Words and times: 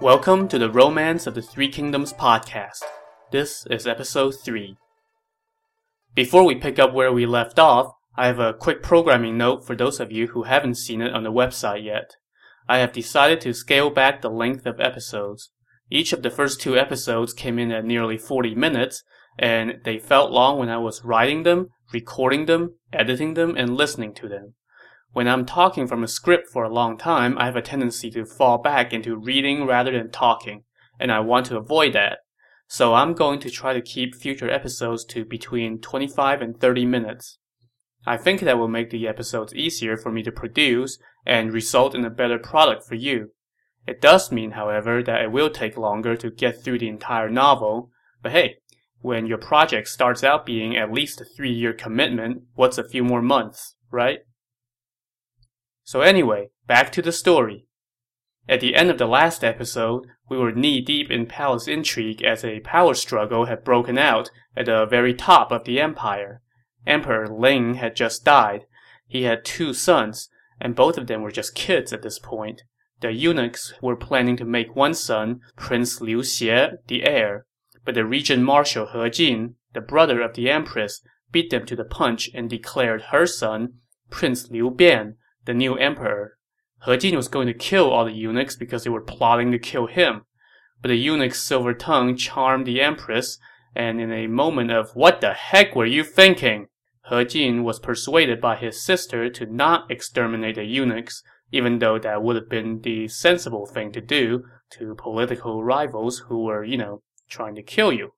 Welcome 0.00 0.48
to 0.48 0.58
the 0.58 0.70
Romance 0.70 1.28
of 1.28 1.36
the 1.36 1.40
Three 1.40 1.68
Kingdoms 1.68 2.12
podcast. 2.12 2.82
This 3.30 3.64
is 3.70 3.86
episode 3.86 4.34
3. 4.44 4.76
Before 6.16 6.42
we 6.42 6.56
pick 6.56 6.80
up 6.80 6.92
where 6.92 7.12
we 7.12 7.26
left 7.26 7.60
off, 7.60 7.92
I 8.16 8.26
have 8.26 8.40
a 8.40 8.52
quick 8.52 8.82
programming 8.82 9.38
note 9.38 9.64
for 9.64 9.76
those 9.76 10.00
of 10.00 10.10
you 10.10 10.26
who 10.26 10.42
haven't 10.42 10.78
seen 10.78 11.00
it 11.00 11.14
on 11.14 11.22
the 11.22 11.30
website 11.30 11.84
yet. 11.84 12.16
I 12.68 12.78
have 12.78 12.92
decided 12.92 13.40
to 13.42 13.54
scale 13.54 13.88
back 13.88 14.20
the 14.20 14.30
length 14.30 14.66
of 14.66 14.80
episodes. 14.80 15.52
Each 15.90 16.12
of 16.12 16.24
the 16.24 16.30
first 16.30 16.60
two 16.60 16.76
episodes 16.76 17.32
came 17.32 17.60
in 17.60 17.70
at 17.70 17.84
nearly 17.84 18.18
40 18.18 18.56
minutes, 18.56 19.04
and 19.38 19.80
they 19.84 20.00
felt 20.00 20.32
long 20.32 20.58
when 20.58 20.70
I 20.70 20.78
was 20.78 21.04
writing 21.04 21.44
them, 21.44 21.68
recording 21.92 22.46
them, 22.46 22.74
editing 22.92 23.34
them, 23.34 23.54
and 23.56 23.76
listening 23.76 24.12
to 24.14 24.28
them. 24.28 24.54
When 25.14 25.28
I'm 25.28 25.46
talking 25.46 25.86
from 25.86 26.02
a 26.02 26.08
script 26.08 26.48
for 26.50 26.64
a 26.64 26.74
long 26.74 26.98
time, 26.98 27.38
I 27.38 27.44
have 27.44 27.54
a 27.54 27.62
tendency 27.62 28.10
to 28.10 28.24
fall 28.24 28.58
back 28.58 28.92
into 28.92 29.16
reading 29.16 29.64
rather 29.64 29.92
than 29.92 30.10
talking, 30.10 30.64
and 30.98 31.12
I 31.12 31.20
want 31.20 31.46
to 31.46 31.56
avoid 31.56 31.92
that. 31.92 32.18
So 32.66 32.94
I'm 32.94 33.14
going 33.14 33.38
to 33.38 33.50
try 33.50 33.74
to 33.74 33.80
keep 33.80 34.16
future 34.16 34.50
episodes 34.50 35.04
to 35.04 35.24
between 35.24 35.80
25 35.80 36.42
and 36.42 36.60
30 36.60 36.86
minutes. 36.86 37.38
I 38.04 38.16
think 38.16 38.40
that 38.40 38.58
will 38.58 38.66
make 38.66 38.90
the 38.90 39.06
episodes 39.06 39.54
easier 39.54 39.96
for 39.96 40.10
me 40.10 40.24
to 40.24 40.32
produce 40.32 40.98
and 41.24 41.52
result 41.52 41.94
in 41.94 42.04
a 42.04 42.10
better 42.10 42.40
product 42.40 42.82
for 42.82 42.96
you. 42.96 43.30
It 43.86 44.00
does 44.00 44.32
mean, 44.32 44.50
however, 44.50 45.00
that 45.00 45.22
it 45.22 45.30
will 45.30 45.50
take 45.50 45.76
longer 45.76 46.16
to 46.16 46.28
get 46.28 46.60
through 46.60 46.80
the 46.80 46.88
entire 46.88 47.30
novel, 47.30 47.92
but 48.20 48.32
hey, 48.32 48.56
when 49.00 49.28
your 49.28 49.38
project 49.38 49.86
starts 49.86 50.24
out 50.24 50.44
being 50.44 50.76
at 50.76 50.90
least 50.90 51.20
a 51.20 51.24
three 51.24 51.52
year 51.52 51.72
commitment, 51.72 52.42
what's 52.56 52.78
a 52.78 52.88
few 52.88 53.04
more 53.04 53.22
months, 53.22 53.76
right? 53.92 54.18
So 55.84 56.00
anyway, 56.00 56.48
back 56.66 56.90
to 56.92 57.02
the 57.02 57.12
story. 57.12 57.66
At 58.48 58.60
the 58.60 58.74
end 58.74 58.90
of 58.90 58.98
the 58.98 59.06
last 59.06 59.44
episode, 59.44 60.06
we 60.28 60.38
were 60.38 60.52
knee 60.52 60.80
deep 60.80 61.10
in 61.10 61.26
palace 61.26 61.68
intrigue 61.68 62.22
as 62.22 62.44
a 62.44 62.60
power 62.60 62.94
struggle 62.94 63.44
had 63.44 63.64
broken 63.64 63.98
out 63.98 64.30
at 64.56 64.66
the 64.66 64.86
very 64.86 65.14
top 65.14 65.52
of 65.52 65.64
the 65.64 65.80
empire. 65.80 66.40
Emperor 66.86 67.28
Ling 67.28 67.74
had 67.74 67.96
just 67.96 68.24
died. 68.24 68.66
He 69.06 69.22
had 69.24 69.44
two 69.44 69.74
sons, 69.74 70.30
and 70.60 70.74
both 70.74 70.96
of 70.96 71.06
them 71.06 71.22
were 71.22 71.30
just 71.30 71.54
kids 71.54 71.92
at 71.92 72.02
this 72.02 72.18
point. 72.18 72.62
The 73.00 73.12
eunuchs 73.12 73.74
were 73.82 73.96
planning 73.96 74.36
to 74.38 74.44
make 74.44 74.74
one 74.74 74.94
son, 74.94 75.40
Prince 75.56 76.00
Liu 76.00 76.20
Xie, 76.20 76.78
the 76.86 77.04
heir, 77.04 77.46
but 77.84 77.94
the 77.94 78.06
regent 78.06 78.42
marshal 78.42 78.86
He 78.86 79.10
Jin, 79.10 79.56
the 79.74 79.82
brother 79.82 80.22
of 80.22 80.34
the 80.34 80.50
empress, 80.50 81.02
beat 81.30 81.50
them 81.50 81.66
to 81.66 81.76
the 81.76 81.84
punch 81.84 82.30
and 82.32 82.48
declared 82.48 83.02
her 83.10 83.26
son, 83.26 83.74
Prince 84.08 84.50
Liu 84.50 84.70
Bian, 84.70 85.16
the 85.44 85.54
new 85.54 85.76
emperor. 85.76 86.38
He 86.84 86.96
Jin 86.96 87.16
was 87.16 87.28
going 87.28 87.46
to 87.46 87.54
kill 87.54 87.90
all 87.90 88.04
the 88.04 88.12
eunuchs 88.12 88.56
because 88.56 88.84
they 88.84 88.90
were 88.90 89.00
plotting 89.00 89.52
to 89.52 89.58
kill 89.58 89.86
him. 89.86 90.22
But 90.82 90.88
the 90.88 90.96
eunuch's 90.96 91.42
silver 91.42 91.72
tongue 91.72 92.16
charmed 92.16 92.66
the 92.66 92.80
empress, 92.80 93.38
and 93.74 94.00
in 94.00 94.12
a 94.12 94.26
moment 94.26 94.70
of 94.70 94.90
what 94.94 95.20
the 95.20 95.32
heck 95.32 95.74
were 95.74 95.86
you 95.86 96.04
thinking? 96.04 96.68
He 97.08 97.24
Jin 97.24 97.64
was 97.64 97.78
persuaded 97.78 98.40
by 98.40 98.56
his 98.56 98.84
sister 98.84 99.30
to 99.30 99.46
not 99.46 99.90
exterminate 99.90 100.56
the 100.56 100.64
eunuchs, 100.64 101.22
even 101.52 101.78
though 101.78 101.98
that 101.98 102.22
would 102.22 102.36
have 102.36 102.48
been 102.48 102.80
the 102.80 103.08
sensible 103.08 103.66
thing 103.66 103.92
to 103.92 104.00
do 104.00 104.44
to 104.70 104.94
political 104.96 105.62
rivals 105.62 106.20
who 106.28 106.44
were, 106.44 106.64
you 106.64 106.76
know, 106.76 107.02
trying 107.28 107.54
to 107.54 107.62
kill 107.62 107.92
you. 107.92 108.12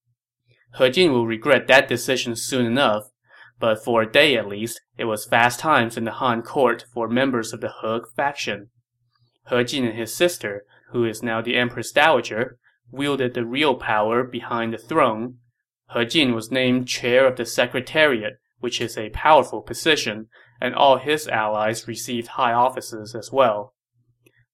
He 0.78 0.90
Jin 0.90 1.12
will 1.12 1.26
regret 1.26 1.66
that 1.68 1.88
decision 1.88 2.36
soon 2.36 2.66
enough, 2.66 3.04
but 3.58 3.82
for 3.82 4.02
a 4.02 4.10
day 4.10 4.36
at 4.36 4.48
least, 4.48 4.80
it 4.98 5.04
was 5.04 5.24
fast 5.24 5.60
times 5.60 5.96
in 5.96 6.04
the 6.04 6.12
Han 6.12 6.42
court 6.42 6.84
for 6.92 7.08
members 7.08 7.52
of 7.52 7.60
the 7.60 7.72
He 7.80 8.00
faction. 8.16 8.68
He 9.48 9.64
Jin 9.64 9.84
and 9.84 9.96
his 9.96 10.14
sister, 10.14 10.64
who 10.90 11.04
is 11.04 11.22
now 11.22 11.40
the 11.40 11.56
Empress 11.56 11.92
Dowager, 11.92 12.58
wielded 12.90 13.34
the 13.34 13.44
real 13.44 13.74
power 13.74 14.22
behind 14.24 14.72
the 14.72 14.78
throne. 14.78 15.38
He 15.94 16.04
Jin 16.04 16.34
was 16.34 16.50
named 16.50 16.88
chair 16.88 17.26
of 17.26 17.36
the 17.36 17.46
Secretariat, 17.46 18.34
which 18.58 18.80
is 18.80 18.98
a 18.98 19.10
powerful 19.10 19.62
position, 19.62 20.28
and 20.60 20.74
all 20.74 20.98
his 20.98 21.28
allies 21.28 21.86
received 21.86 22.28
high 22.28 22.52
offices 22.52 23.14
as 23.14 23.30
well. 23.32 23.74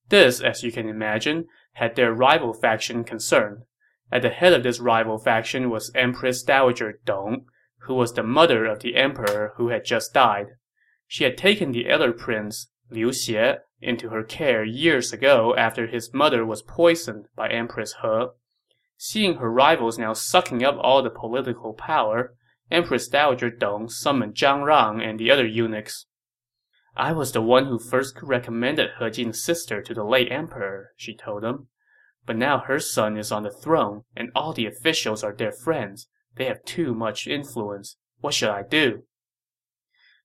This, 0.09 0.41
as 0.41 0.63
you 0.63 0.71
can 0.71 0.89
imagine, 0.89 1.47
had 1.75 1.97
their 1.97 2.13
rival 2.13 2.53
faction 2.53 3.05
concerned. 3.05 3.63
At 4.11 4.23
the 4.23 4.31
head 4.31 4.53
of 4.53 4.63
this 4.63 4.81
rival 4.81 5.19
faction 5.19 5.71
was 5.71 5.91
Empress 5.95 6.43
Dowager 6.43 7.01
Dong, 7.05 7.47
who 7.85 7.95
was 7.95 8.13
the 8.13 8.23
mother 8.23 8.65
of 8.65 8.81
the 8.81 8.97
emperor 8.97 9.53
who 9.57 9.69
had 9.69 9.85
just 9.85 10.15
died. 10.15 10.47
She 11.07 11.25
had 11.25 11.37
taken 11.37 11.73
the 11.73 11.89
elder 11.89 12.13
prince, 12.13 12.71
Liu 12.91 13.09
Xie, 13.09 13.59
into 13.81 14.11
her 14.11 14.23
care 14.23 14.65
years 14.65 15.13
ago 15.13 15.55
after 15.57 15.87
his 15.87 16.15
mother 16.15 16.47
was 16.47 16.63
poisoned 16.63 17.27
by 17.35 17.49
Empress 17.49 17.97
He. 18.03 18.27
Seeing 18.97 19.35
her 19.37 19.51
rivals 19.51 19.99
now 19.99 20.13
sucking 20.13 20.63
up 20.63 20.77
all 20.81 21.03
the 21.03 21.11
political 21.11 21.75
power, 21.75 22.35
Empress 22.71 23.09
Dowager 23.09 23.51
Dong 23.51 23.89
summoned 23.89 24.35
Zhang 24.35 24.65
Rang 24.65 25.03
and 25.03 25.19
the 25.19 25.31
other 25.31 25.47
eunuchs. 25.47 26.07
I 26.97 27.13
was 27.13 27.33
the 27.33 27.43
one 27.43 27.67
who 27.67 27.79
first 27.79 28.23
recommended 28.23 28.91
He 28.99 29.11
Jin's 29.11 29.43
sister 29.43 29.83
to 29.83 29.93
the 29.93 30.05
late 30.05 30.31
emperor, 30.31 30.91
she 30.97 31.17
told 31.17 31.43
them. 31.43 31.69
But 32.25 32.37
now 32.37 32.59
her 32.59 32.79
son 32.79 33.17
is 33.17 33.33
on 33.33 33.43
the 33.43 33.51
throne, 33.51 34.05
and 34.15 34.31
all 34.35 34.53
the 34.53 34.67
officials 34.67 35.25
are 35.25 35.35
their 35.35 35.53
friends. 35.53 36.09
They 36.37 36.47
have 36.47 36.65
too 36.65 36.95
much 36.95 37.27
influence. 37.27 37.97
What 38.21 38.35
should 38.35 38.51
I 38.51 38.63
do? 38.63 39.03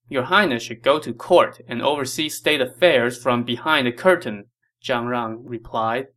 Your 0.09 0.23
Highness 0.23 0.63
should 0.63 0.81
go 0.84 1.00
to 1.00 1.13
court 1.13 1.59
and 1.68 1.81
oversee 1.81 2.29
state 2.29 2.62
affairs 2.62 3.22
from 3.22 3.44
behind 3.44 3.88
the 3.88 3.91
curtain, 3.91 4.45
Zhang 4.84 5.09
Rang 5.09 5.44
replied. 5.44 6.07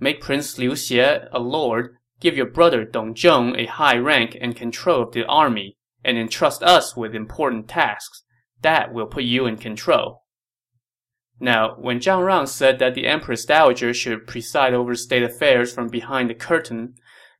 Make 0.00 0.22
Prince 0.22 0.56
Liu 0.58 0.72
Xie 0.72 1.28
a 1.30 1.38
lord, 1.38 1.96
give 2.20 2.36
your 2.36 2.46
brother 2.46 2.84
Dong 2.84 3.14
Zhong 3.14 3.56
a 3.58 3.66
high 3.66 3.98
rank 3.98 4.36
and 4.40 4.56
control 4.56 5.02
of 5.02 5.12
the 5.12 5.26
army, 5.26 5.76
and 6.02 6.16
entrust 6.16 6.62
us 6.62 6.96
with 6.96 7.14
important 7.14 7.68
tasks. 7.68 8.24
That 8.62 8.94
will 8.94 9.06
put 9.06 9.24
you 9.24 9.44
in 9.46 9.58
control. 9.58 10.22
Now, 11.38 11.74
when 11.76 12.00
Zhang 12.00 12.24
Rang 12.24 12.46
said 12.46 12.78
that 12.78 12.94
the 12.94 13.06
Empress 13.06 13.44
Dowager 13.44 13.92
should 13.92 14.26
preside 14.26 14.72
over 14.72 14.94
state 14.94 15.22
affairs 15.22 15.74
from 15.74 15.88
behind 15.88 16.30
the 16.30 16.34
curtain, 16.34 16.94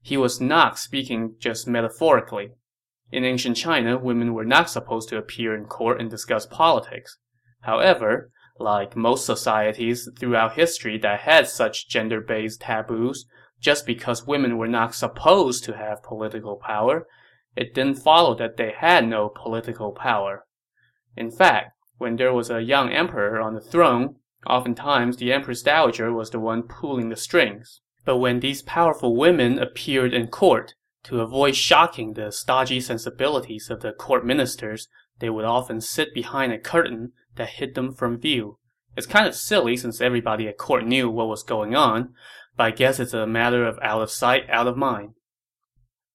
he 0.04 0.18
was 0.18 0.38
not 0.38 0.78
speaking 0.78 1.34
just 1.38 1.66
metaphorically. 1.66 2.50
In 3.10 3.24
ancient 3.24 3.56
China, 3.56 3.96
women 3.96 4.34
were 4.34 4.44
not 4.44 4.68
supposed 4.68 5.08
to 5.08 5.16
appear 5.16 5.54
in 5.54 5.64
court 5.64 5.98
and 5.98 6.10
discuss 6.10 6.44
politics. 6.44 7.16
However, 7.62 8.30
like 8.58 8.94
most 8.94 9.24
societies 9.24 10.06
throughout 10.18 10.56
history 10.56 10.98
that 10.98 11.20
had 11.20 11.48
such 11.48 11.88
gender-based 11.88 12.60
taboos, 12.60 13.24
just 13.58 13.86
because 13.86 14.26
women 14.26 14.58
were 14.58 14.68
not 14.68 14.94
supposed 14.94 15.64
to 15.64 15.78
have 15.78 16.02
political 16.02 16.56
power, 16.56 17.06
it 17.56 17.72
didn't 17.72 17.94
follow 17.96 18.34
that 18.34 18.58
they 18.58 18.72
had 18.76 19.08
no 19.08 19.30
political 19.30 19.92
power. 19.92 20.44
In 21.16 21.30
fact, 21.30 21.72
when 21.96 22.16
there 22.16 22.34
was 22.34 22.50
a 22.50 22.60
young 22.60 22.90
emperor 22.90 23.40
on 23.40 23.54
the 23.54 23.60
throne, 23.62 24.16
oftentimes 24.46 25.16
the 25.16 25.32
empress 25.32 25.62
dowager 25.62 26.12
was 26.12 26.28
the 26.28 26.40
one 26.40 26.64
pulling 26.64 27.08
the 27.08 27.16
strings. 27.16 27.80
But 28.04 28.18
when 28.18 28.40
these 28.40 28.62
powerful 28.62 29.16
women 29.16 29.58
appeared 29.58 30.12
in 30.12 30.28
court, 30.28 30.74
to 31.04 31.20
avoid 31.20 31.54
shocking 31.54 32.14
the 32.14 32.32
stodgy 32.32 32.80
sensibilities 32.80 33.70
of 33.70 33.80
the 33.80 33.92
court 33.92 34.24
ministers, 34.24 34.88
they 35.18 35.30
would 35.30 35.44
often 35.44 35.80
sit 35.80 36.14
behind 36.14 36.52
a 36.52 36.58
curtain 36.58 37.12
that 37.36 37.50
hid 37.50 37.74
them 37.74 37.92
from 37.92 38.18
view. 38.18 38.58
It's 38.96 39.06
kind 39.06 39.26
of 39.26 39.34
silly 39.34 39.76
since 39.76 40.00
everybody 40.00 40.48
at 40.48 40.58
court 40.58 40.86
knew 40.86 41.10
what 41.10 41.28
was 41.28 41.42
going 41.42 41.74
on, 41.74 42.14
but 42.56 42.64
I 42.64 42.70
guess 42.70 43.00
it's 43.00 43.12
a 43.12 43.26
matter 43.26 43.66
of 43.66 43.78
out 43.82 44.02
of 44.02 44.10
sight, 44.10 44.48
out 44.48 44.66
of 44.66 44.76
mind. 44.76 45.14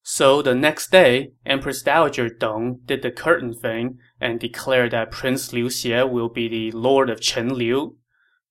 So 0.01 0.41
the 0.41 0.56
next 0.56 0.91
day, 0.91 1.33
Empress 1.45 1.83
Dowager 1.83 2.29
Dong 2.29 2.79
did 2.85 3.03
the 3.03 3.11
curtain 3.11 3.53
thing 3.53 4.00
and 4.19 4.39
declared 4.39 4.92
that 4.92 5.12
Prince 5.12 5.53
Liu 5.53 5.68
Xie 5.68 6.09
will 6.09 6.30
be 6.30 6.47
the 6.47 6.71
Lord 6.71 7.09
of 7.09 7.21
Chen 7.21 7.50
Liu, 7.50 7.97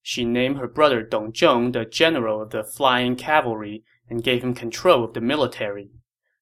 she 0.08 0.24
named 0.24 0.56
her 0.56 0.66
brother 0.66 1.02
Dong 1.02 1.32
Zhong 1.32 1.74
the 1.74 1.84
general 1.84 2.40
of 2.40 2.48
the 2.48 2.64
flying 2.64 3.14
cavalry 3.14 3.84
and 4.08 4.24
gave 4.24 4.42
him 4.42 4.54
control 4.54 5.04
of 5.04 5.12
the 5.12 5.20
military. 5.20 5.90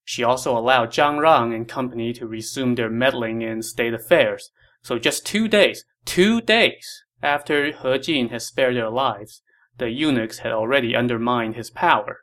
She 0.05 0.23
also 0.23 0.57
allowed 0.57 0.91
Zhang 0.91 1.19
Rang 1.19 1.53
and 1.53 1.67
company 1.67 2.13
to 2.13 2.25
resume 2.25 2.75
their 2.75 2.89
meddling 2.89 3.41
in 3.41 3.61
state 3.61 3.93
affairs. 3.93 4.51
So 4.83 4.97
just 4.97 5.25
two 5.25 5.49
days, 5.49 5.83
two 6.05 6.39
days 6.39 7.03
after 7.21 7.73
He 7.73 7.99
Jin 7.99 8.29
had 8.29 8.41
spared 8.41 8.77
their 8.77 8.89
lives, 8.89 9.41
the 9.77 9.89
eunuchs 9.89 10.37
had 10.37 10.53
already 10.53 10.95
undermined 10.95 11.55
his 11.55 11.69
power. 11.69 12.21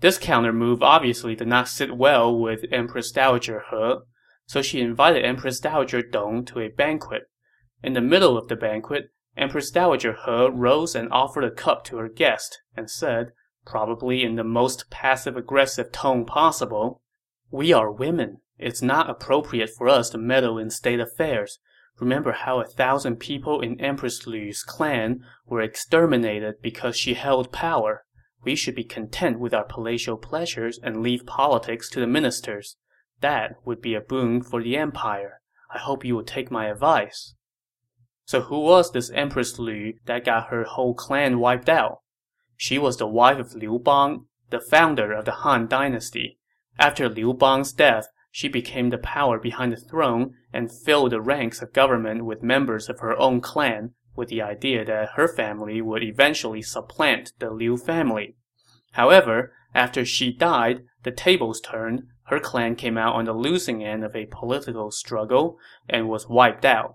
This 0.00 0.16
counter-move 0.16 0.82
obviously 0.82 1.36
did 1.36 1.48
not 1.48 1.68
sit 1.68 1.98
well 1.98 2.34
with 2.34 2.64
Empress 2.72 3.12
Dowager 3.12 3.62
He, 3.68 3.96
so 4.46 4.62
she 4.62 4.80
invited 4.80 5.22
Empress 5.22 5.60
Dowager 5.60 6.00
Dong 6.00 6.46
to 6.46 6.60
a 6.60 6.68
banquet. 6.68 7.24
In 7.82 7.92
the 7.92 8.00
middle 8.00 8.38
of 8.38 8.48
the 8.48 8.56
banquet, 8.56 9.10
Empress 9.36 9.70
Dowager 9.70 10.16
He 10.24 10.48
rose 10.50 10.94
and 10.94 11.12
offered 11.12 11.44
a 11.44 11.50
cup 11.50 11.84
to 11.84 11.98
her 11.98 12.08
guest, 12.08 12.60
and 12.76 12.90
said, 12.90 13.32
probably 13.64 14.24
in 14.24 14.36
the 14.36 14.44
most 14.44 14.90
passive-aggressive 14.90 15.92
tone 15.92 16.24
possible, 16.24 17.02
We 17.50 17.72
are 17.72 17.90
women. 17.90 18.38
It's 18.58 18.82
not 18.82 19.08
appropriate 19.08 19.70
for 19.70 19.88
us 19.88 20.10
to 20.10 20.18
meddle 20.18 20.58
in 20.58 20.70
state 20.70 21.00
affairs. 21.00 21.58
Remember 21.98 22.32
how 22.32 22.60
a 22.60 22.66
thousand 22.66 23.16
people 23.16 23.60
in 23.60 23.80
Empress 23.80 24.26
Lu's 24.26 24.62
clan 24.62 25.24
were 25.46 25.60
exterminated 25.60 26.56
because 26.62 26.96
she 26.96 27.14
held 27.14 27.52
power. 27.52 28.04
We 28.42 28.56
should 28.56 28.74
be 28.74 28.84
content 28.84 29.38
with 29.38 29.52
our 29.54 29.64
palatial 29.64 30.16
pleasures 30.16 30.80
and 30.82 31.02
leave 31.02 31.26
politics 31.26 31.88
to 31.90 32.00
the 32.00 32.06
ministers. 32.06 32.76
That 33.20 33.56
would 33.64 33.82
be 33.82 33.94
a 33.94 34.00
boon 34.00 34.42
for 34.42 34.62
the 34.62 34.76
empire. 34.76 35.40
I 35.72 35.78
hope 35.78 36.04
you 36.04 36.16
will 36.16 36.24
take 36.24 36.50
my 36.50 36.66
advice. 36.66 37.34
So 38.30 38.42
who 38.42 38.60
was 38.60 38.92
this 38.92 39.10
Empress 39.10 39.58
Lu 39.58 39.94
that 40.06 40.24
got 40.24 40.50
her 40.50 40.62
whole 40.62 40.94
clan 40.94 41.40
wiped 41.40 41.68
out? 41.68 41.98
She 42.56 42.78
was 42.78 42.96
the 42.96 43.08
wife 43.08 43.40
of 43.40 43.56
Liu 43.56 43.80
Bang, 43.80 44.26
the 44.50 44.60
founder 44.60 45.12
of 45.12 45.24
the 45.24 45.32
Han 45.42 45.66
dynasty. 45.66 46.38
After 46.78 47.08
Liu 47.08 47.34
Bang's 47.34 47.72
death, 47.72 48.06
she 48.30 48.46
became 48.46 48.90
the 48.90 48.98
power 48.98 49.40
behind 49.40 49.72
the 49.72 49.76
throne 49.76 50.34
and 50.52 50.70
filled 50.70 51.10
the 51.10 51.20
ranks 51.20 51.60
of 51.60 51.72
government 51.72 52.24
with 52.24 52.40
members 52.40 52.88
of 52.88 53.00
her 53.00 53.18
own 53.18 53.40
clan, 53.40 53.94
with 54.14 54.28
the 54.28 54.42
idea 54.42 54.84
that 54.84 55.14
her 55.16 55.26
family 55.26 55.82
would 55.82 56.04
eventually 56.04 56.62
supplant 56.62 57.32
the 57.40 57.50
Liu 57.50 57.76
family. 57.76 58.36
However, 58.92 59.52
after 59.74 60.04
she 60.04 60.32
died, 60.32 60.84
the 61.02 61.10
tables 61.10 61.60
turned, 61.60 62.04
her 62.26 62.38
clan 62.38 62.76
came 62.76 62.96
out 62.96 63.16
on 63.16 63.24
the 63.24 63.32
losing 63.32 63.82
end 63.82 64.04
of 64.04 64.14
a 64.14 64.26
political 64.26 64.92
struggle 64.92 65.58
and 65.88 66.08
was 66.08 66.28
wiped 66.28 66.64
out. 66.64 66.94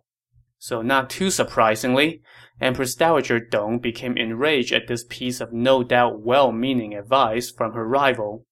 So 0.68 0.82
not 0.82 1.12
too 1.12 1.30
surprisingly, 1.30 2.24
Empress 2.60 2.96
Dowager 2.96 3.40
Dong 3.40 3.78
became 3.78 4.18
enraged 4.18 4.74
at 4.74 4.88
this 4.88 5.06
piece 5.08 5.40
of 5.40 5.54
no 5.54 5.84
doubt 5.84 6.22
well-meaning 6.22 6.96
advice 6.96 7.52
from 7.52 7.74
her 7.74 7.88
rival. 7.88 8.48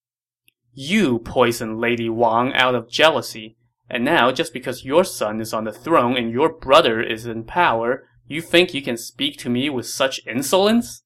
You 0.72 1.18
poisoned 1.18 1.80
Lady 1.80 2.08
Wang 2.08 2.52
out 2.52 2.76
of 2.76 2.88
jealousy, 2.88 3.56
and 3.90 4.04
now 4.04 4.30
just 4.30 4.52
because 4.52 4.84
your 4.84 5.02
son 5.02 5.40
is 5.40 5.52
on 5.52 5.64
the 5.64 5.72
throne 5.72 6.16
and 6.16 6.30
your 6.30 6.52
brother 6.52 7.02
is 7.02 7.26
in 7.26 7.42
power, 7.42 8.06
you 8.28 8.40
think 8.40 8.72
you 8.72 8.80
can 8.80 8.96
speak 8.96 9.36
to 9.38 9.50
me 9.50 9.68
with 9.68 9.88
such 9.88 10.24
insolence? 10.24 11.02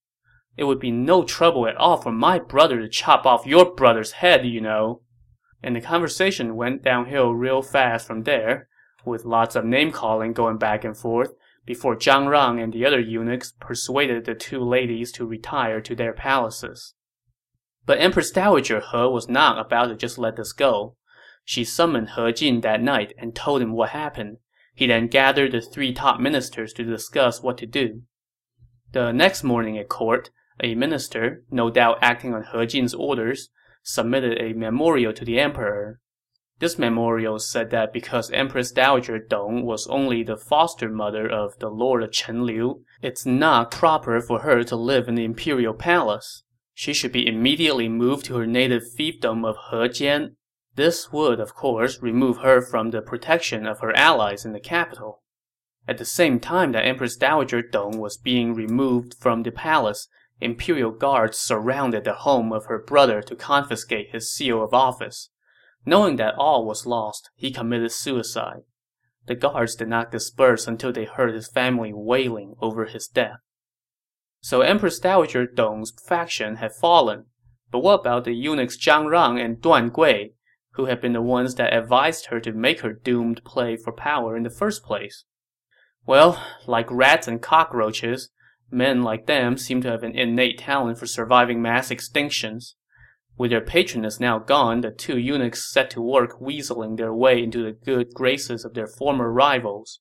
It 0.59 0.65
would 0.65 0.79
be 0.79 0.91
no 0.91 1.25
trouble 1.25 1.67
at 1.67 1.77
all 1.79 1.97
for 1.97 2.13
my 2.13 2.39
brother 2.39 2.83
to 2.83 2.87
chop 2.87 3.25
off 3.25 3.47
your 3.47 3.75
brother's 3.75 4.13
head, 4.13 4.45
you 4.45 4.61
know. 4.61 5.01
And 5.63 5.75
the 5.75 5.81
conversation 5.81 6.55
went 6.55 6.85
downhill 6.85 7.35
real 7.35 7.63
fast 7.63 8.07
from 8.07 8.25
there, 8.25 8.69
with 9.09 9.25
lots 9.25 9.57
of 9.57 9.65
name-calling 9.65 10.33
going 10.33 10.59
back 10.59 10.85
and 10.85 10.97
forth, 10.97 11.33
before 11.65 11.97
Zhang 11.97 12.29
Rang 12.29 12.61
and 12.61 12.73
the 12.73 12.87
other 12.87 13.01
eunuchs 13.01 13.53
persuaded 13.61 14.25
the 14.25 14.35
two 14.35 14.61
ladies 14.61 15.13
to 15.13 15.27
retire 15.27 15.81
to 15.81 15.95
their 15.95 16.13
palaces. 16.13 16.95
But 17.85 18.01
Empress 18.01 18.31
Dowager 18.31 18.81
He 18.81 18.97
was 18.97 19.29
not 19.29 19.59
about 19.59 19.87
to 19.87 19.97
just 19.97 20.19
let 20.19 20.37
this 20.37 20.53
go. 20.53 20.97
She 21.45 21.65
summoned 21.65 22.11
He 22.17 22.33
Jin 22.33 22.61
that 22.61 22.83
night 22.83 23.15
and 23.19 23.35
told 23.35 23.63
him 23.63 23.73
what 23.73 23.91
happened. 23.91 24.39
He 24.75 24.87
then 24.87 25.09
gathered 25.09 25.53
the 25.53 25.61
three 25.61 25.93
top 25.93 26.21
ministers 26.21 26.73
to 26.75 26.85
discuss 26.85 27.43
what 27.43 27.59
to 27.59 27.67
do. 27.67 28.03
The 28.93 29.13
next 29.13 29.43
morning 29.43 29.77
at 29.77 29.89
court, 29.89 30.31
a 30.63 30.75
minister, 30.75 31.45
no 31.51 31.71
doubt 31.71 31.99
acting 32.01 32.35
on 32.35 32.45
He 32.45 32.67
Jin's 32.67 32.95
orders, 32.95 33.49
submitted 33.83 34.41
a 34.41 34.53
memorial 34.53 35.13
to 35.13 35.25
the 35.25 35.39
emperor. 35.41 36.01
This 36.61 36.79
memorial 36.79 37.39
said 37.39 37.71
that 37.71 37.93
because 37.93 38.33
Empress 38.33 38.73
Dowager 38.73 39.21
Dong 39.21 39.65
was 39.65 39.87
only 39.87 40.25
the 40.25 40.37
foster 40.37 40.89
mother 40.89 41.29
of 41.29 41.57
the 41.61 41.69
lord 41.69 42.03
of 42.03 42.11
Chenliu, 42.11 42.83
it's 43.01 43.25
not 43.25 43.71
proper 43.71 44.21
for 44.21 44.41
her 44.41 44.65
to 44.65 44.75
live 44.75 45.07
in 45.07 45.15
the 45.15 45.25
imperial 45.25 45.75
palace. 45.75 46.43
She 46.75 46.93
should 46.93 47.13
be 47.13 47.29
immediately 47.29 47.89
moved 47.89 48.25
to 48.27 48.37
her 48.37 48.47
native 48.47 48.83
fiefdom 48.83 49.45
of 49.47 49.57
Hejian. 49.71 50.35
This 50.75 51.13
would, 51.13 51.39
of 51.39 51.55
course, 51.55 52.03
remove 52.03 52.39
her 52.39 52.61
from 52.61 52.91
the 52.91 53.03
protection 53.03 53.65
of 53.65 53.79
her 53.81 53.97
allies 53.97 54.45
in 54.45 54.53
the 54.53 54.61
capital. 54.61 55.23
At 55.87 55.99
the 55.99 56.05
same 56.05 56.41
time 56.41 56.73
that 56.73 56.85
Empress 56.85 57.17
Dowager 57.17 57.63
Dong 57.63 57.99
was 57.99 58.17
being 58.17 58.53
removed 58.53 59.15
from 59.15 59.45
the 59.45 59.53
palace, 59.53 60.09
imperial 60.41 60.91
guards 60.91 61.39
surrounded 61.39 62.05
the 62.05 62.15
home 62.15 62.53
of 62.53 62.67
her 62.67 62.79
brother 62.79 63.23
to 63.23 63.37
confiscate 63.37 64.11
his 64.11 64.33
seal 64.33 64.63
of 64.63 64.75
office. 64.75 65.31
Knowing 65.89 66.17
that 66.17 66.35
all 66.37 66.67
was 66.67 66.85
lost, 66.85 67.31
he 67.35 67.51
committed 67.51 67.91
suicide. 67.91 68.61
The 69.27 69.35
guards 69.35 69.75
did 69.75 69.89
not 69.89 70.13
disperse 70.13 70.67
until 70.67 70.93
they 70.93 71.07
heard 71.07 71.33
his 71.33 71.49
family 71.49 71.93
wailing 71.95 72.57
over 72.61 72.85
his 72.85 73.07
death. 73.07 73.39
So 74.43 74.61
Empress 74.61 74.99
Dowager 74.99 75.47
Dong's 75.47 75.95
faction 76.07 76.57
had 76.57 76.75
fallen. 76.75 77.25
But 77.71 77.79
what 77.79 78.01
about 78.01 78.25
the 78.25 78.35
eunuchs 78.35 78.77
Zhang 78.77 79.09
Rang 79.09 79.41
and 79.41 79.63
Duan 79.63 79.91
Gui, 79.91 80.35
who 80.73 80.85
had 80.85 81.01
been 81.01 81.15
the 81.15 81.23
ones 81.23 81.55
that 81.55 81.73
advised 81.73 82.27
her 82.27 82.39
to 82.39 82.53
make 82.53 82.81
her 82.81 82.93
doomed 82.93 83.43
play 83.43 83.79
for 83.79 83.91
power 83.91 84.37
in 84.37 84.43
the 84.43 84.51
first 84.51 84.83
place? 84.83 85.25
Well, 86.05 86.39
like 86.67 86.91
rats 86.91 87.27
and 87.27 87.41
cockroaches, 87.41 88.29
men 88.71 89.03
like 89.03 89.25
them 89.25 89.57
seem 89.57 89.81
to 89.81 89.91
have 89.91 90.03
an 90.03 90.15
innate 90.15 90.59
talent 90.59 90.99
for 90.99 91.07
surviving 91.07 91.63
mass 91.63 91.89
extinctions. 91.89 92.75
With 93.39 93.53
their 93.53 93.61
patroness 93.61 94.19
now 94.19 94.41
gone, 94.41 94.81
the 94.81 94.91
two 94.91 95.17
eunuchs 95.17 95.73
set 95.73 95.91
to 95.91 96.03
work 96.03 96.41
weaseling 96.41 96.97
their 96.97 97.15
way 97.15 97.41
into 97.41 97.63
the 97.63 97.71
good 97.71 98.13
graces 98.13 98.65
of 98.65 98.75
their 98.75 98.89
former 98.89 99.33
rivals. 99.33 100.01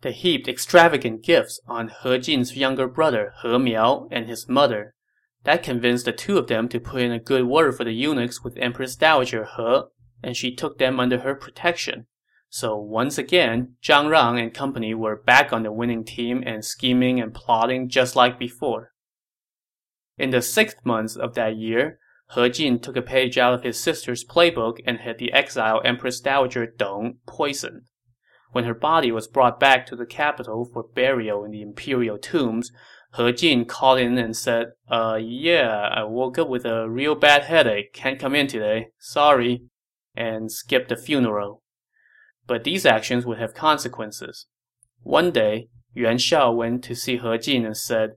They 0.00 0.12
heaped 0.12 0.48
extravagant 0.48 1.22
gifts 1.22 1.60
on 1.68 1.92
He 2.02 2.18
Jin's 2.18 2.56
younger 2.56 2.88
brother, 2.88 3.34
He 3.42 3.58
Miao, 3.58 4.08
and 4.10 4.26
his 4.26 4.48
mother. 4.48 4.94
That 5.44 5.62
convinced 5.62 6.06
the 6.06 6.12
two 6.12 6.38
of 6.38 6.46
them 6.46 6.70
to 6.70 6.80
put 6.80 7.02
in 7.02 7.12
a 7.12 7.18
good 7.18 7.44
word 7.44 7.76
for 7.76 7.84
the 7.84 7.92
eunuchs 7.92 8.42
with 8.42 8.56
Empress 8.56 8.96
Dowager 8.96 9.46
He, 9.56 9.82
and 10.22 10.34
she 10.34 10.54
took 10.54 10.78
them 10.78 10.98
under 10.98 11.18
her 11.18 11.34
protection. 11.34 12.06
So 12.48 12.76
once 12.76 13.18
again, 13.18 13.74
Zhang 13.82 14.08
Rang 14.08 14.40
and 14.40 14.54
company 14.54 14.94
were 14.94 15.16
back 15.16 15.52
on 15.52 15.64
the 15.64 15.70
winning 15.70 16.04
team 16.04 16.42
and 16.46 16.64
scheming 16.64 17.20
and 17.20 17.34
plotting 17.34 17.90
just 17.90 18.16
like 18.16 18.38
before. 18.38 18.92
In 20.16 20.30
the 20.30 20.42
sixth 20.42 20.78
month 20.84 21.16
of 21.16 21.34
that 21.34 21.56
year, 21.56 21.99
he 22.34 22.48
Jin 22.50 22.78
took 22.78 22.96
a 22.96 23.02
page 23.02 23.38
out 23.38 23.54
of 23.54 23.62
his 23.62 23.78
sister's 23.78 24.24
playbook 24.24 24.78
and 24.86 24.98
had 24.98 25.18
the 25.18 25.32
exiled 25.32 25.84
Empress 25.84 26.20
Dowager 26.20 26.66
Dong 26.66 27.18
poisoned. 27.26 27.82
When 28.52 28.64
her 28.64 28.74
body 28.74 29.12
was 29.12 29.28
brought 29.28 29.60
back 29.60 29.86
to 29.86 29.96
the 29.96 30.06
capital 30.06 30.64
for 30.64 30.82
burial 30.82 31.44
in 31.44 31.50
the 31.50 31.62
imperial 31.62 32.18
tombs, 32.18 32.70
He 33.16 33.32
Jin 33.32 33.64
called 33.64 33.98
in 33.98 34.18
and 34.18 34.36
said, 34.36 34.72
Uh, 34.88 35.18
yeah, 35.20 35.88
I 35.92 36.04
woke 36.04 36.38
up 36.38 36.48
with 36.48 36.64
a 36.64 36.88
real 36.88 37.14
bad 37.14 37.44
headache, 37.44 37.92
can't 37.92 38.20
come 38.20 38.34
in 38.34 38.46
today, 38.46 38.88
sorry, 38.98 39.64
and 40.14 40.50
skipped 40.50 40.88
the 40.88 40.96
funeral. 40.96 41.62
But 42.46 42.64
these 42.64 42.86
actions 42.86 43.26
would 43.26 43.38
have 43.38 43.54
consequences. 43.54 44.46
One 45.02 45.30
day, 45.30 45.68
Yuan 45.94 46.18
Shao 46.18 46.52
went 46.52 46.84
to 46.84 46.94
see 46.94 47.18
He 47.18 47.38
Jin 47.38 47.64
and 47.64 47.76
said, 47.76 48.10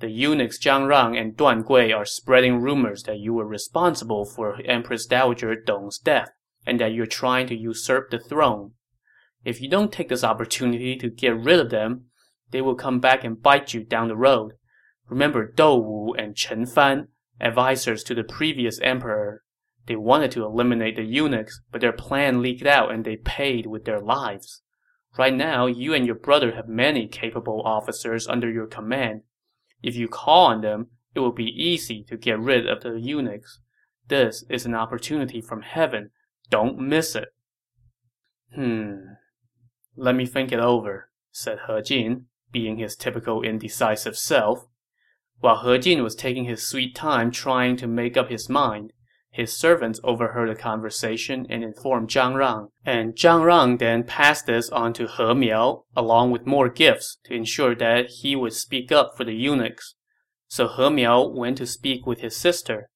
the 0.00 0.10
eunuchs 0.10 0.58
Zhang 0.58 0.86
Rang 0.86 1.16
and 1.16 1.36
Duan 1.36 1.64
Gui 1.64 1.92
are 1.92 2.04
spreading 2.04 2.60
rumors 2.60 3.02
that 3.04 3.18
you 3.18 3.34
were 3.34 3.46
responsible 3.46 4.24
for 4.24 4.60
Empress 4.64 5.06
Dowager 5.06 5.56
Dong's 5.56 5.98
death, 5.98 6.30
and 6.64 6.80
that 6.80 6.92
you're 6.92 7.06
trying 7.06 7.46
to 7.48 7.56
usurp 7.56 8.10
the 8.10 8.18
throne. 8.18 8.72
If 9.44 9.60
you 9.60 9.68
don't 9.68 9.92
take 9.92 10.08
this 10.08 10.24
opportunity 10.24 10.96
to 10.96 11.10
get 11.10 11.36
rid 11.36 11.58
of 11.58 11.70
them, 11.70 12.06
they 12.50 12.60
will 12.60 12.74
come 12.74 13.00
back 13.00 13.24
and 13.24 13.42
bite 13.42 13.74
you 13.74 13.82
down 13.82 14.08
the 14.08 14.16
road. 14.16 14.52
Remember 15.08 15.50
Dou 15.50 15.76
Wu 15.76 16.14
and 16.14 16.36
Chen 16.36 16.66
Fan, 16.66 17.08
advisors 17.40 18.04
to 18.04 18.14
the 18.14 18.24
previous 18.24 18.78
emperor. 18.80 19.42
They 19.86 19.96
wanted 19.96 20.30
to 20.32 20.44
eliminate 20.44 20.96
the 20.96 21.04
eunuchs, 21.04 21.60
but 21.72 21.80
their 21.80 21.92
plan 21.92 22.42
leaked 22.42 22.66
out 22.66 22.92
and 22.92 23.04
they 23.04 23.16
paid 23.16 23.66
with 23.66 23.84
their 23.84 24.00
lives. 24.00 24.62
Right 25.16 25.34
now, 25.34 25.66
you 25.66 25.94
and 25.94 26.06
your 26.06 26.14
brother 26.14 26.52
have 26.54 26.68
many 26.68 27.08
capable 27.08 27.62
officers 27.64 28.28
under 28.28 28.50
your 28.50 28.66
command, 28.66 29.22
if 29.82 29.96
you 29.96 30.08
call 30.08 30.46
on 30.46 30.60
them, 30.60 30.88
it 31.14 31.20
will 31.20 31.32
be 31.32 31.44
easy 31.44 32.04
to 32.04 32.16
get 32.16 32.38
rid 32.38 32.68
of 32.68 32.82
the 32.82 33.00
eunuchs. 33.00 33.60
This 34.08 34.44
is 34.48 34.66
an 34.66 34.74
opportunity 34.74 35.40
from 35.40 35.62
heaven. 35.62 36.10
Don't 36.50 36.78
miss 36.78 37.14
it. 37.14 37.28
Hmm. 38.54 38.94
Let 39.96 40.14
me 40.14 40.26
think 40.26 40.52
it 40.52 40.60
over, 40.60 41.10
said 41.30 41.58
He 41.66 41.82
Jin, 41.82 42.26
being 42.50 42.78
his 42.78 42.96
typical 42.96 43.42
indecisive 43.42 44.16
self. 44.16 44.66
While 45.40 45.62
He 45.62 45.78
Jin 45.78 46.02
was 46.02 46.14
taking 46.14 46.44
his 46.44 46.66
sweet 46.66 46.94
time 46.94 47.30
trying 47.30 47.76
to 47.78 47.86
make 47.86 48.16
up 48.16 48.30
his 48.30 48.48
mind, 48.48 48.92
his 49.38 49.56
servants 49.56 50.00
overheard 50.02 50.50
the 50.50 50.60
conversation 50.60 51.46
and 51.48 51.62
informed 51.62 52.08
Zhang 52.08 52.34
Rang, 52.34 52.70
and 52.84 53.14
Zhang 53.14 53.44
Rang 53.44 53.76
then 53.76 54.02
passed 54.02 54.46
this 54.46 54.68
on 54.70 54.92
to 54.94 55.06
He 55.06 55.32
Miao, 55.32 55.84
along 55.94 56.32
with 56.32 56.44
more 56.44 56.68
gifts, 56.68 57.18
to 57.26 57.34
ensure 57.34 57.76
that 57.76 58.06
he 58.10 58.34
would 58.34 58.52
speak 58.52 58.90
up 58.90 59.12
for 59.16 59.22
the 59.22 59.36
eunuchs. 59.36 59.94
So 60.48 60.66
He 60.66 60.90
Miao 60.90 61.28
went 61.28 61.58
to 61.58 61.66
speak 61.66 62.04
with 62.04 62.18
his 62.18 62.36
sister. 62.36 62.90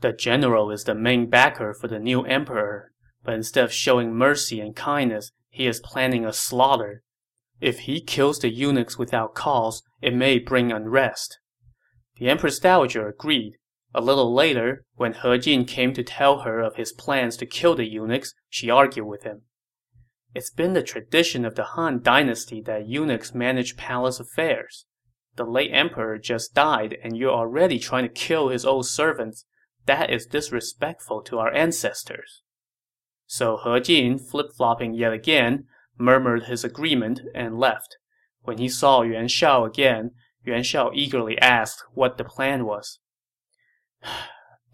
The 0.00 0.14
general 0.14 0.70
is 0.70 0.84
the 0.84 0.94
main 0.94 1.28
backer 1.28 1.74
for 1.74 1.88
the 1.88 1.98
new 1.98 2.22
emperor, 2.24 2.92
but 3.22 3.34
instead 3.34 3.64
of 3.64 3.70
showing 3.70 4.14
mercy 4.14 4.60
and 4.60 4.74
kindness, 4.74 5.30
he 5.50 5.66
is 5.66 5.78
planning 5.78 6.24
a 6.24 6.32
slaughter. 6.32 7.02
If 7.60 7.80
he 7.80 8.00
kills 8.00 8.38
the 8.38 8.48
eunuchs 8.48 8.96
without 8.96 9.34
cause, 9.34 9.82
it 10.00 10.14
may 10.14 10.38
bring 10.38 10.72
unrest. 10.72 11.38
The 12.16 12.30
Empress 12.30 12.58
Dowager 12.58 13.08
agreed, 13.08 13.58
a 13.94 14.00
little 14.00 14.34
later, 14.34 14.84
when 14.94 15.14
He 15.14 15.38
Jin 15.38 15.64
came 15.64 15.92
to 15.94 16.02
tell 16.02 16.40
her 16.40 16.60
of 16.60 16.76
his 16.76 16.92
plans 16.92 17.36
to 17.36 17.46
kill 17.46 17.74
the 17.74 17.86
eunuchs, 17.86 18.34
she 18.48 18.70
argued 18.70 19.06
with 19.06 19.24
him. 19.24 19.42
It's 20.34 20.50
been 20.50 20.72
the 20.72 20.82
tradition 20.82 21.44
of 21.44 21.56
the 21.56 21.64
Han 21.64 22.00
dynasty 22.02 22.62
that 22.62 22.88
eunuchs 22.88 23.34
manage 23.34 23.76
palace 23.76 24.18
affairs. 24.18 24.86
The 25.36 25.44
late 25.44 25.70
emperor 25.72 26.18
just 26.18 26.54
died 26.54 26.96
and 27.02 27.16
you're 27.16 27.30
already 27.30 27.78
trying 27.78 28.04
to 28.04 28.08
kill 28.08 28.48
his 28.48 28.64
old 28.64 28.86
servants. 28.86 29.44
That 29.84 30.10
is 30.10 30.26
disrespectful 30.26 31.22
to 31.22 31.38
our 31.38 31.52
ancestors. 31.52 32.42
So 33.26 33.58
He 33.62 33.80
Jin, 33.80 34.18
flip-flopping 34.18 34.94
yet 34.94 35.12
again, 35.12 35.64
murmured 35.98 36.44
his 36.44 36.64
agreement 36.64 37.20
and 37.34 37.58
left. 37.58 37.98
When 38.42 38.58
he 38.58 38.68
saw 38.68 39.02
Yuan 39.02 39.28
Shao 39.28 39.64
again, 39.64 40.12
Yuan 40.44 40.62
Shao 40.62 40.90
eagerly 40.94 41.38
asked 41.38 41.82
what 41.92 42.16
the 42.16 42.24
plan 42.24 42.64
was. 42.64 42.98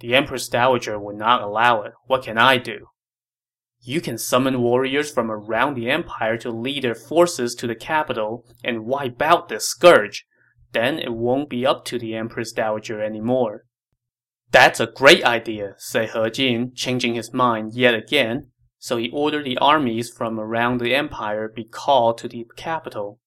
The 0.01 0.15
Empress 0.15 0.47
Dowager 0.47 0.97
would 0.97 1.17
not 1.17 1.43
allow 1.43 1.83
it. 1.83 1.93
What 2.07 2.23
can 2.23 2.39
I 2.39 2.59
do? 2.59 2.87
You 3.81 4.01
can 4.01 4.17
summon 4.17 4.61
warriors 4.61 5.11
from 5.11 5.31
around 5.31 5.75
the 5.75 5.91
empire 5.91 6.37
to 6.39 6.51
lead 6.51 6.85
their 6.85 6.95
forces 6.95 7.55
to 7.57 7.67
the 7.67 7.75
capital 7.75 8.45
and 8.63 8.87
wipe 8.87 9.21
out 9.21 9.49
this 9.49 9.67
scourge. 9.67 10.27
Then 10.73 10.99
it 10.99 11.15
won't 11.15 11.51
be 11.51 11.67
up 11.67 11.85
to 11.87 11.99
the 11.99 12.15
Empress 12.15 12.53
Dowager 12.53 13.03
anymore. 13.03 13.65
That's 14.51 14.81
a 14.81 14.87
great 14.87 15.25
idea, 15.25 15.75
said 15.79 16.11
He 16.11 16.31
Jin, 16.31 16.73
changing 16.75 17.15
his 17.15 17.33
mind 17.33 17.75
yet 17.75 17.95
again. 17.95 18.51
So 18.79 18.97
he 18.97 19.11
ordered 19.11 19.45
the 19.45 19.59
armies 19.59 20.11
from 20.11 20.39
around 20.39 20.79
the 20.79 20.95
empire 20.95 21.49
be 21.49 21.65
called 21.65 22.19
to 22.19 22.29
the 22.29 22.47
capital. 22.57 23.21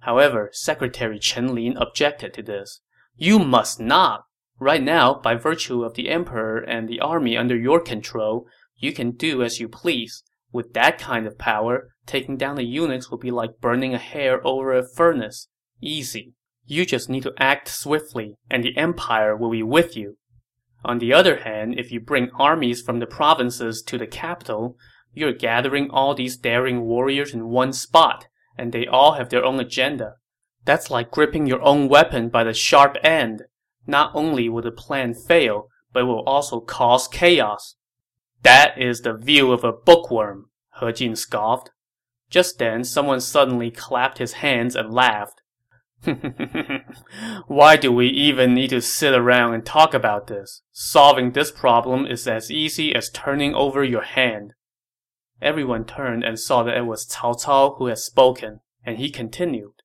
However, 0.00 0.50
Secretary 0.52 1.18
Chen 1.18 1.54
Lin 1.54 1.76
objected 1.76 2.32
to 2.34 2.42
this. 2.42 2.80
You 3.16 3.38
must 3.38 3.80
not. 3.80 4.25
Right 4.58 4.82
now, 4.82 5.14
by 5.14 5.34
virtue 5.34 5.82
of 5.84 5.94
the 5.94 6.08
emperor 6.08 6.58
and 6.58 6.88
the 6.88 7.00
army 7.00 7.36
under 7.36 7.56
your 7.56 7.80
control, 7.80 8.46
you 8.76 8.92
can 8.92 9.10
do 9.10 9.42
as 9.42 9.60
you 9.60 9.68
please. 9.68 10.22
With 10.50 10.72
that 10.72 10.98
kind 10.98 11.26
of 11.26 11.38
power, 11.38 11.90
taking 12.06 12.36
down 12.36 12.56
the 12.56 12.64
eunuchs 12.64 13.10
will 13.10 13.18
be 13.18 13.30
like 13.30 13.60
burning 13.60 13.92
a 13.94 13.98
hair 13.98 14.46
over 14.46 14.72
a 14.72 14.88
furnace. 14.88 15.48
Easy. 15.82 16.32
You 16.64 16.86
just 16.86 17.08
need 17.08 17.22
to 17.24 17.34
act 17.38 17.68
swiftly, 17.68 18.36
and 18.50 18.64
the 18.64 18.76
empire 18.76 19.36
will 19.36 19.50
be 19.50 19.62
with 19.62 19.96
you. 19.96 20.16
On 20.84 20.98
the 20.98 21.12
other 21.12 21.40
hand, 21.40 21.78
if 21.78 21.92
you 21.92 22.00
bring 22.00 22.30
armies 22.38 22.80
from 22.80 22.98
the 22.98 23.06
provinces 23.06 23.82
to 23.82 23.98
the 23.98 24.06
capital, 24.06 24.76
you're 25.12 25.32
gathering 25.32 25.90
all 25.90 26.14
these 26.14 26.36
daring 26.36 26.82
warriors 26.82 27.34
in 27.34 27.48
one 27.48 27.72
spot, 27.72 28.26
and 28.56 28.72
they 28.72 28.86
all 28.86 29.14
have 29.14 29.28
their 29.28 29.44
own 29.44 29.60
agenda. 29.60 30.14
That's 30.64 30.90
like 30.90 31.10
gripping 31.10 31.46
your 31.46 31.62
own 31.62 31.88
weapon 31.88 32.28
by 32.28 32.44
the 32.44 32.54
sharp 32.54 32.96
end. 33.02 33.42
Not 33.86 34.10
only 34.14 34.48
will 34.48 34.62
the 34.62 34.70
plan 34.70 35.14
fail, 35.14 35.68
but 35.92 36.00
it 36.00 36.06
will 36.06 36.24
also 36.24 36.60
cause 36.60 37.08
chaos. 37.08 37.76
That 38.42 38.80
is 38.80 39.00
the 39.00 39.14
view 39.14 39.52
of 39.52 39.64
a 39.64 39.72
bookworm, 39.72 40.50
He 40.80 40.92
Jin 40.92 41.16
scoffed. 41.16 41.70
Just 42.28 42.58
then, 42.58 42.84
someone 42.84 43.20
suddenly 43.20 43.70
clapped 43.70 44.18
his 44.18 44.34
hands 44.34 44.74
and 44.74 44.92
laughed. 44.92 45.40
Why 47.46 47.76
do 47.76 47.92
we 47.92 48.08
even 48.08 48.54
need 48.54 48.70
to 48.70 48.80
sit 48.80 49.14
around 49.14 49.54
and 49.54 49.64
talk 49.64 49.94
about 49.94 50.26
this? 50.26 50.62
Solving 50.72 51.32
this 51.32 51.50
problem 51.50 52.06
is 52.06 52.26
as 52.28 52.50
easy 52.50 52.94
as 52.94 53.10
turning 53.10 53.54
over 53.54 53.82
your 53.82 54.02
hand. 54.02 54.52
Everyone 55.40 55.84
turned 55.84 56.24
and 56.24 56.38
saw 56.38 56.62
that 56.62 56.76
it 56.76 56.86
was 56.86 57.06
Cao 57.06 57.34
Cao 57.42 57.76
who 57.78 57.86
had 57.86 57.98
spoken, 57.98 58.60
and 58.84 58.98
he 58.98 59.10
continued. 59.10 59.82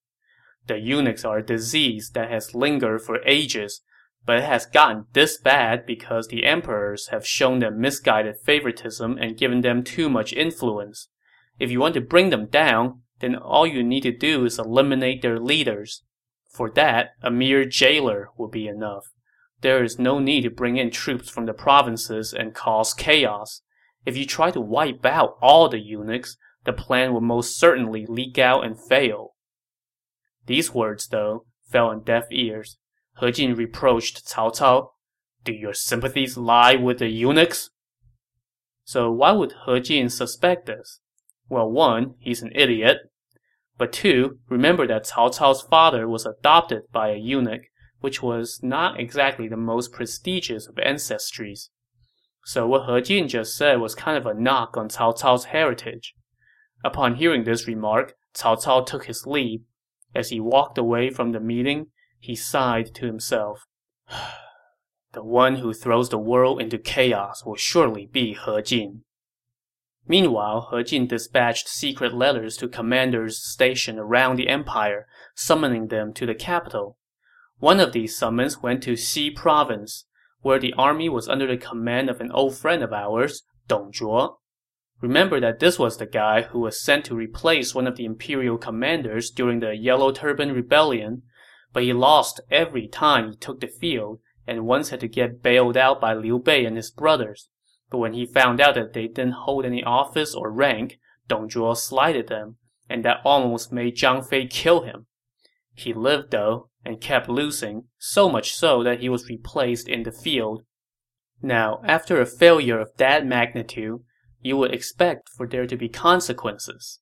The 0.67 0.77
eunuchs 0.77 1.25
are 1.25 1.39
a 1.39 1.46
disease 1.46 2.12
that 2.13 2.29
has 2.29 2.55
lingered 2.55 3.01
for 3.01 3.20
ages, 3.25 3.81
but 4.25 4.37
it 4.37 4.43
has 4.43 4.65
gotten 4.65 5.05
this 5.13 5.37
bad 5.37 5.85
because 5.85 6.27
the 6.27 6.45
emperors 6.45 7.07
have 7.07 7.25
shown 7.25 7.59
them 7.59 7.81
misguided 7.81 8.37
favoritism 8.37 9.17
and 9.17 9.37
given 9.37 9.61
them 9.61 9.83
too 9.83 10.09
much 10.09 10.33
influence. 10.33 11.09
If 11.59 11.71
you 11.71 11.79
want 11.79 11.95
to 11.95 12.01
bring 12.01 12.29
them 12.29 12.45
down, 12.45 13.01
then 13.19 13.35
all 13.35 13.65
you 13.65 13.83
need 13.83 14.01
to 14.01 14.11
do 14.11 14.45
is 14.45 14.59
eliminate 14.59 15.21
their 15.21 15.39
leaders. 15.39 16.03
For 16.49 16.69
that, 16.71 17.11
a 17.21 17.31
mere 17.31 17.65
jailer 17.65 18.29
will 18.37 18.49
be 18.49 18.67
enough. 18.67 19.05
There 19.61 19.83
is 19.83 19.99
no 19.99 20.19
need 20.19 20.41
to 20.41 20.49
bring 20.49 20.77
in 20.77 20.91
troops 20.91 21.29
from 21.29 21.45
the 21.45 21.53
provinces 21.53 22.33
and 22.33 22.53
cause 22.53 22.93
chaos. 22.93 23.61
If 24.05 24.17
you 24.17 24.25
try 24.25 24.51
to 24.51 24.61
wipe 24.61 25.05
out 25.05 25.37
all 25.41 25.69
the 25.69 25.79
eunuchs, 25.79 26.37
the 26.63 26.73
plan 26.73 27.13
will 27.13 27.21
most 27.21 27.57
certainly 27.57 28.05
leak 28.07 28.37
out 28.37 28.65
and 28.65 28.79
fail. 28.79 29.35
These 30.47 30.73
words, 30.73 31.07
though, 31.07 31.45
fell 31.71 31.87
on 31.87 32.03
deaf 32.03 32.25
ears. 32.31 32.77
He 33.20 33.32
Jin 33.32 33.56
reproached 33.56 34.25
Cao 34.25 34.56
Cao. 34.56 34.89
Do 35.44 35.53
your 35.53 35.74
sympathies 35.74 36.38
lie 36.38 36.75
with 36.75 37.00
the 37.00 37.10
eunuchs? 37.10 37.70
So 38.84 39.12
why 39.12 39.32
would 39.32 39.53
He 39.65 39.80
Jin 39.80 40.10
suspect 40.10 40.65
this? 40.65 41.00
Well, 41.50 41.70
one, 41.70 42.15
he's 42.20 42.41
an 42.41 42.51
idiot. 42.56 42.98
But 43.77 43.91
two, 43.91 44.39
remember 44.48 44.88
that 44.88 45.06
Cao 45.06 45.32
Cao's 45.36 45.62
father 45.62 46.08
was 46.08 46.25
adopted 46.25 46.84
by 46.91 47.10
a 47.10 47.18
eunuch, 47.18 47.63
which 48.00 48.22
was 48.22 48.60
not 48.63 49.00
exactly 49.00 49.48
the 49.48 49.58
most 49.58 49.91
prestigious 49.91 50.68
of 50.68 50.75
ancestries. 50.75 51.70
So 52.46 52.68
what 52.68 52.88
He 52.88 53.01
Jin 53.01 53.27
just 53.27 53.56
said 53.56 53.80
was 53.80 53.96
kind 53.96 54.18
of 54.18 54.25
a 54.25 54.34
knock 54.34 54.77
on 54.77 54.89
Cao 54.89 55.13
Cao's 55.20 55.46
heritage. 55.46 56.13
Upon 56.84 57.15
hearing 57.15 57.44
this 57.44 57.68
remark, 57.68 58.13
Cao 58.34 58.56
Cao 58.63 58.86
took 58.86 59.06
his 59.06 59.25
leave. 59.25 59.62
As 60.13 60.30
he 60.30 60.39
walked 60.39 60.77
away 60.77 61.10
from 61.10 61.32
the 61.32 61.39
meeting, 61.39 61.88
he 62.21 62.35
sighed 62.35 62.93
to 62.93 63.07
himself. 63.07 63.65
the 65.13 65.23
one 65.23 65.55
who 65.55 65.73
throws 65.73 66.09
the 66.09 66.19
world 66.19 66.61
into 66.61 66.77
chaos 66.77 67.43
will 67.43 67.55
surely 67.55 68.05
be 68.05 68.33
He 68.33 68.61
Jin. 68.61 69.01
Meanwhile, 70.07 70.69
He 70.71 70.83
Jin 70.83 71.07
dispatched 71.07 71.67
secret 71.67 72.13
letters 72.13 72.55
to 72.57 72.67
commanders 72.67 73.43
stationed 73.43 73.97
around 73.97 74.35
the 74.35 74.49
empire, 74.49 75.07
summoning 75.35 75.87
them 75.87 76.13
to 76.13 76.27
the 76.27 76.35
capital. 76.35 76.97
One 77.57 77.79
of 77.79 77.91
these 77.91 78.15
summons 78.15 78.61
went 78.61 78.83
to 78.83 78.95
Xi 78.95 79.31
province, 79.31 80.05
where 80.41 80.59
the 80.59 80.73
army 80.73 81.09
was 81.09 81.27
under 81.27 81.47
the 81.47 81.57
command 81.57 82.09
of 82.09 82.21
an 82.21 82.31
old 82.31 82.55
friend 82.55 82.83
of 82.83 82.93
ours, 82.93 83.43
Dong 83.67 83.91
Zhuo. 83.91 84.37
Remember 85.01 85.39
that 85.39 85.59
this 85.59 85.79
was 85.79 85.97
the 85.97 86.05
guy 86.05 86.43
who 86.43 86.59
was 86.59 86.79
sent 86.79 87.05
to 87.05 87.15
replace 87.15 87.73
one 87.73 87.87
of 87.87 87.95
the 87.95 88.05
imperial 88.05 88.59
commanders 88.59 89.31
during 89.31 89.59
the 89.59 89.75
Yellow 89.75 90.11
Turban 90.11 90.51
Rebellion, 90.51 91.23
but 91.73 91.83
he 91.83 91.93
lost 91.93 92.41
every 92.49 92.87
time 92.87 93.29
he 93.29 93.35
took 93.37 93.61
the 93.61 93.67
field, 93.67 94.19
and 94.47 94.65
once 94.65 94.89
had 94.89 94.99
to 94.99 95.07
get 95.07 95.41
bailed 95.41 95.77
out 95.77 96.01
by 96.01 96.13
Liu 96.13 96.39
Bei 96.39 96.65
and 96.65 96.75
his 96.75 96.91
brothers. 96.91 97.49
But 97.89 97.99
when 97.99 98.13
he 98.13 98.25
found 98.25 98.59
out 98.59 98.75
that 98.75 98.93
they 98.93 99.07
didn't 99.07 99.33
hold 99.33 99.65
any 99.65 99.83
office 99.83 100.33
or 100.33 100.51
rank, 100.51 100.99
Dong 101.27 101.49
Zhuo 101.49 101.75
slighted 101.75 102.27
them, 102.27 102.57
and 102.89 103.05
that 103.05 103.21
almost 103.23 103.71
made 103.71 103.95
Zhang 103.95 104.27
Fei 104.27 104.47
kill 104.47 104.81
him. 104.81 105.07
He 105.73 105.93
lived, 105.93 106.31
though, 106.31 106.69
and 106.83 106.99
kept 106.99 107.29
losing, 107.29 107.85
so 107.97 108.29
much 108.29 108.53
so 108.53 108.83
that 108.83 108.99
he 108.99 109.09
was 109.09 109.29
replaced 109.29 109.87
in 109.87 110.03
the 110.03 110.11
field. 110.11 110.63
Now, 111.41 111.81
after 111.85 112.19
a 112.19 112.25
failure 112.25 112.79
of 112.79 112.95
that 112.97 113.25
magnitude, 113.25 114.01
you 114.41 114.57
would 114.57 114.73
expect 114.73 115.29
for 115.29 115.47
there 115.47 115.67
to 115.67 115.77
be 115.77 115.89
consequences. 115.89 116.99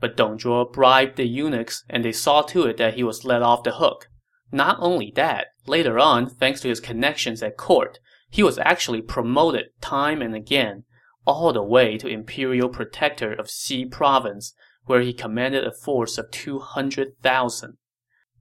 But 0.00 0.16
Dong 0.16 0.38
Zhuo 0.38 0.72
bribed 0.72 1.16
the 1.16 1.26
eunuchs, 1.26 1.84
and 1.88 2.04
they 2.04 2.12
saw 2.12 2.42
to 2.42 2.64
it 2.64 2.76
that 2.76 2.94
he 2.94 3.02
was 3.02 3.24
let 3.24 3.42
off 3.42 3.62
the 3.62 3.72
hook. 3.72 4.08
Not 4.52 4.76
only 4.80 5.10
that, 5.16 5.48
later 5.66 5.98
on, 5.98 6.28
thanks 6.28 6.60
to 6.60 6.68
his 6.68 6.78
connections 6.78 7.42
at 7.42 7.56
court, 7.56 7.98
he 8.30 8.42
was 8.42 8.58
actually 8.58 9.00
promoted 9.00 9.70
time 9.80 10.20
and 10.20 10.34
again, 10.34 10.84
all 11.26 11.52
the 11.52 11.62
way 11.62 11.96
to 11.96 12.06
Imperial 12.06 12.68
Protector 12.68 13.32
of 13.32 13.50
Xi 13.50 13.86
Province, 13.86 14.54
where 14.84 15.00
he 15.00 15.14
commanded 15.14 15.64
a 15.64 15.72
force 15.72 16.18
of 16.18 16.30
200,000. 16.30 17.78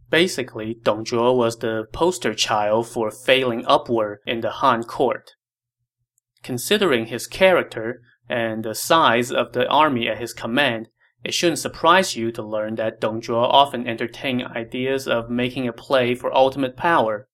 Basically, 0.09 0.73
Dong 0.83 1.05
Zhuo 1.05 1.35
was 1.35 1.57
the 1.57 1.85
poster 1.93 2.33
child 2.33 2.89
for 2.89 3.09
failing 3.09 3.63
upward 3.65 4.19
in 4.25 4.41
the 4.41 4.51
Han 4.51 4.83
court. 4.83 5.31
Considering 6.43 7.05
his 7.05 7.27
character 7.27 8.01
and 8.27 8.65
the 8.65 8.75
size 8.75 9.31
of 9.31 9.53
the 9.53 9.67
army 9.67 10.09
at 10.09 10.17
his 10.17 10.33
command, 10.33 10.89
it 11.23 11.33
shouldn't 11.33 11.59
surprise 11.59 12.15
you 12.15 12.31
to 12.31 12.41
learn 12.41 12.75
that 12.75 12.99
Dong 12.99 13.21
Zhuo 13.21 13.43
often 13.43 13.87
entertained 13.87 14.43
ideas 14.43 15.07
of 15.07 15.29
making 15.29 15.67
a 15.67 15.73
play 15.73 16.15
for 16.15 16.35
ultimate 16.35 16.75
power. 16.75 17.27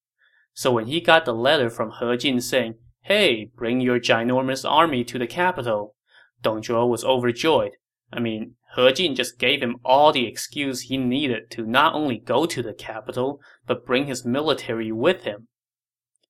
So 0.54 0.72
when 0.72 0.88
he 0.88 1.00
got 1.00 1.26
the 1.26 1.34
letter 1.34 1.70
from 1.70 1.94
He 2.00 2.18
Jin 2.18 2.42
saying, 2.42 2.76
Hey, 3.02 3.52
bring 3.56 3.80
your 3.80 4.00
ginormous 4.00 4.70
army 4.70 5.06
to 5.06 5.18
the 5.18 5.28
capital, 5.28 5.96
Dong 6.42 6.62
Zhuo 6.62 6.90
was 6.90 7.06
overjoyed. 7.06 7.74
I 8.12 8.20
mean, 8.20 8.56
He 8.76 8.92
Jin 8.92 9.16
just 9.16 9.40
gave 9.40 9.62
him 9.62 9.78
all 9.86 10.12
the 10.12 10.28
excuse 10.28 10.82
he 10.82 10.98
needed 10.98 11.50
to 11.52 11.66
not 11.66 11.94
only 11.94 12.18
go 12.18 12.46
to 12.46 12.62
the 12.62 12.74
capital, 12.74 13.40
but 13.66 13.86
bring 13.86 14.08
his 14.08 14.26
military 14.26 14.92
with 14.92 15.24
him. 15.24 15.48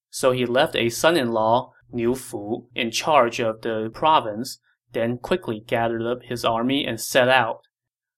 So 0.09 0.31
he 0.31 0.45
left 0.45 0.75
a 0.75 0.89
son-in-law, 0.89 1.73
Niu 1.91 2.15
Fu, 2.15 2.67
in 2.75 2.91
charge 2.91 3.39
of 3.39 3.61
the 3.61 3.89
province, 3.93 4.59
then 4.93 5.17
quickly 5.17 5.63
gathered 5.65 6.03
up 6.03 6.23
his 6.23 6.45
army 6.45 6.85
and 6.85 6.99
set 6.99 7.29
out. 7.29 7.61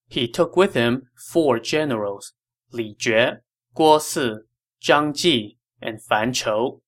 He 0.08 0.28
took 0.28 0.56
with 0.56 0.74
him 0.74 1.10
four 1.32 1.60
generals, 1.60 2.34
Li 2.72 2.96
Jue, 3.00 3.40
Guo 3.76 4.02
Si, 4.02 4.36
Zhang 4.82 5.16
Ji, 5.16 5.58
and 5.82 6.04
Fan 6.04 6.34
Chou. 6.34 6.82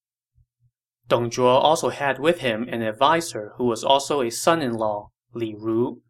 Dong 1.07 1.29
Zhuo 1.29 1.55
also 1.55 1.89
had 1.89 2.19
with 2.19 2.39
him 2.39 2.67
an 2.69 2.81
adviser 2.81 3.53
who 3.57 3.65
was 3.65 3.83
also 3.83 4.21
a 4.21 4.29
son-in-law, 4.29 5.09
Li 5.33 5.55
Ru. 5.57 6.01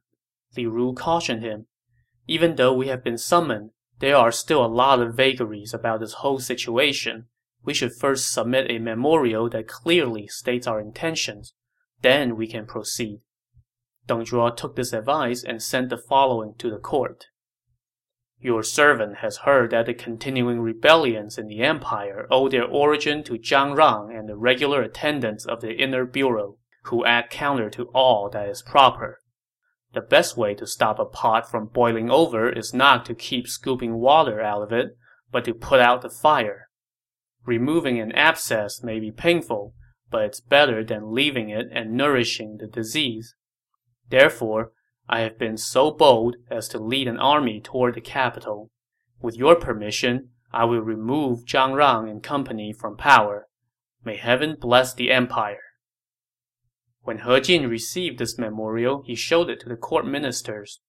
Li 0.56 0.66
Ru 0.66 0.94
cautioned 0.94 1.42
him, 1.42 1.68
Even 2.28 2.56
though 2.56 2.74
we 2.74 2.88
have 2.88 3.04
been 3.04 3.18
summoned, 3.18 3.72
There 4.02 4.16
are 4.16 4.32
still 4.32 4.66
a 4.66 4.68
lot 4.68 5.00
of 5.00 5.16
vagaries 5.16 5.76
about 5.76 6.00
this 6.00 6.14
whole 6.14 6.40
situation. 6.40 7.28
We 7.64 7.76
should 7.76 7.94
first 7.94 8.34
submit 8.34 8.72
a 8.72 8.80
memorial 8.80 9.48
that 9.52 9.68
clearly 9.68 10.28
states 10.28 10.66
our 10.66 10.80
intentions. 10.80 11.54
Then 12.02 12.36
we 12.36 12.48
can 12.48 12.66
proceed. 12.66 13.22
Dong 14.08 14.26
Zhuo 14.26 14.56
took 14.56 14.76
this 14.76 14.94
advice 14.94 15.44
and 15.44 15.62
sent 15.62 15.90
the 15.90 15.98
following 15.98 16.56
to 16.58 16.70
the 16.70 16.78
court. 16.78 17.28
Your 18.40 18.64
servant 18.64 19.18
has 19.18 19.38
heard 19.38 19.70
that 19.70 19.86
the 19.86 19.94
continuing 19.94 20.62
rebellions 20.62 21.38
in 21.38 21.48
the 21.48 21.62
empire 21.62 22.26
owe 22.32 22.50
their 22.50 22.66
origin 22.66 23.24
to 23.26 23.38
Zhang 23.38 23.76
Rang 23.76 24.16
and 24.18 24.28
the 24.28 24.36
regular 24.36 24.82
attendants 24.82 25.46
of 25.46 25.62
the 25.62 25.74
inner 25.74 26.06
bureau, 26.06 26.58
who 26.86 27.06
act 27.06 27.32
counter 27.32 27.70
to 27.70 27.86
all 27.94 28.30
that 28.32 28.50
is 28.50 28.64
proper. 28.64 29.20
The 29.94 30.02
best 30.02 30.38
way 30.38 30.56
to 30.56 30.66
stop 30.66 30.98
a 30.98 31.06
pot 31.06 31.52
from 31.52 31.68
boiling 31.68 32.10
over 32.10 32.50
is 32.50 32.74
not 32.74 33.06
to 33.06 33.14
keep 33.14 33.48
scooping 33.48 34.00
water 34.00 34.42
out 34.42 34.64
of 34.64 34.72
it, 34.72 34.98
but 35.32 35.46
to 35.46 35.54
put 35.54 35.80
out 35.80 36.02
the 36.02 36.10
fire. 36.10 36.70
Removing 37.46 38.00
an 38.00 38.12
abscess 38.14 38.84
may 38.84 39.00
be 39.00 39.12
painful, 39.12 39.76
but 40.10 40.24
it's 40.24 40.40
better 40.40 40.84
than 40.84 41.14
leaving 41.14 41.50
it 41.50 41.68
and 41.72 41.92
nourishing 41.92 42.58
the 42.58 42.68
disease. 42.68 43.36
Therefore, 44.12 44.74
I 45.08 45.22
have 45.22 45.40
been 45.40 45.58
so 45.58 45.90
bold 45.90 46.36
as 46.50 46.68
to 46.70 46.78
lead 46.78 47.08
an 47.08 47.18
army 47.18 47.62
toward 47.62 47.96
the 47.96 48.02
capital. 48.02 48.70
With 49.22 49.38
your 49.38 49.56
permission, 49.56 50.30
I 50.52 50.66
will 50.66 50.82
remove 50.82 51.46
Zhang 51.46 51.76
Rang 51.76 52.10
and 52.10 52.22
company 52.22 52.74
from 52.74 52.98
power. 52.98 53.48
May 54.04 54.18
heaven 54.18 54.58
bless 54.60 54.94
the 54.94 55.12
empire. 55.12 55.62
When 57.04 57.20
He 57.20 57.40
Jin 57.40 57.70
received 57.70 58.20
this 58.20 58.38
memorial, 58.38 59.02
he 59.06 59.16
showed 59.16 59.50
it 59.50 59.62
to 59.62 59.70
the 59.70 59.78
court 59.78 60.06
ministers. 60.06 60.82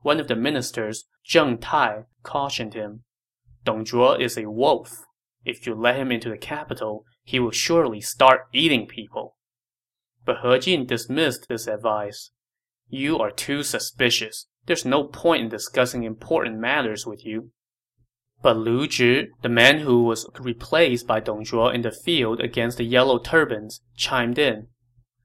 One 0.00 0.18
of 0.18 0.28
the 0.28 0.34
ministers, 0.34 1.04
Zheng 1.28 1.58
Tai, 1.60 2.04
cautioned 2.22 2.72
him. 2.72 3.04
Dong 3.64 3.84
Zhuo 3.84 4.18
is 4.18 4.38
a 4.38 4.50
wolf. 4.50 5.04
If 5.44 5.66
you 5.66 5.74
let 5.74 5.96
him 5.96 6.10
into 6.10 6.30
the 6.30 6.38
capital, 6.38 7.04
he 7.22 7.38
will 7.38 7.50
surely 7.50 8.00
start 8.00 8.46
eating 8.52 8.86
people. 8.86 9.36
But 10.24 10.38
He 10.42 10.58
Jin 10.58 10.86
dismissed 10.86 11.48
this 11.48 11.66
advice. 11.66 12.30
You 12.94 13.18
are 13.20 13.30
too 13.30 13.62
suspicious. 13.62 14.48
There's 14.66 14.84
no 14.84 15.04
point 15.04 15.44
in 15.44 15.48
discussing 15.48 16.02
important 16.02 16.58
matters 16.58 17.06
with 17.06 17.24
you. 17.24 17.50
But 18.42 18.58
Lu 18.58 18.86
Zhi, 18.86 19.28
the 19.40 19.48
man 19.48 19.78
who 19.78 20.04
was 20.04 20.28
replaced 20.38 21.06
by 21.06 21.20
Dong 21.20 21.42
Zhuo 21.42 21.72
in 21.72 21.80
the 21.80 21.90
field 21.90 22.40
against 22.40 22.76
the 22.76 22.84
Yellow 22.84 23.18
Turbans, 23.18 23.80
chimed 23.96 24.38
in. 24.38 24.66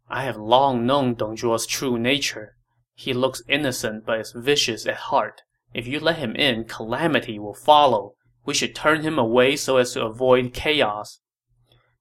I 0.08 0.24
have 0.24 0.38
long 0.38 0.86
known 0.86 1.16
Dong 1.16 1.36
Zhuo's 1.36 1.66
true 1.66 2.00
nature. 2.00 2.56
He 2.94 3.12
looks 3.12 3.44
innocent 3.50 4.06
but 4.06 4.22
is 4.22 4.32
vicious 4.32 4.86
at 4.86 4.96
heart. 4.96 5.42
If 5.74 5.88
you 5.88 6.00
let 6.00 6.20
him 6.20 6.38
in, 6.38 6.64
calamity 6.64 7.38
will 7.38 7.54
follow. 7.54 8.14
We 8.46 8.54
should 8.54 8.76
turn 8.76 9.02
him 9.02 9.20
away 9.20 9.58
so 9.58 9.76
as 9.76 9.92
to 9.92 10.06
avoid 10.06 10.54
chaos. 10.54 11.20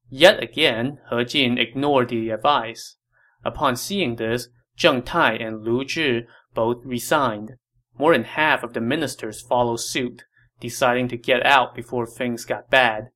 Yet 0.09 0.41
again, 0.41 1.01
He 1.11 1.25
Jin 1.25 1.59
ignored 1.59 2.11
the 2.11 2.31
advice. 2.31 2.99
Upon 3.45 3.75
seeing 3.75 4.15
this, 4.15 4.49
Zheng 4.79 5.05
Tai 5.05 5.35
and 5.35 5.63
Lu 5.63 5.85
Zhi 5.85 6.27
both 6.55 6.85
resigned. 6.85 7.53
More 7.99 8.13
than 8.13 8.25
half 8.25 8.63
of 8.63 8.75
the 8.75 8.81
ministers 8.81 9.41
followed 9.41 9.81
suit, 9.81 10.25
deciding 10.61 11.09
to 11.09 11.17
get 11.17 11.45
out 11.47 11.75
before 11.75 12.07
things 12.07 12.45
got 12.45 12.71
bad. 12.71 13.09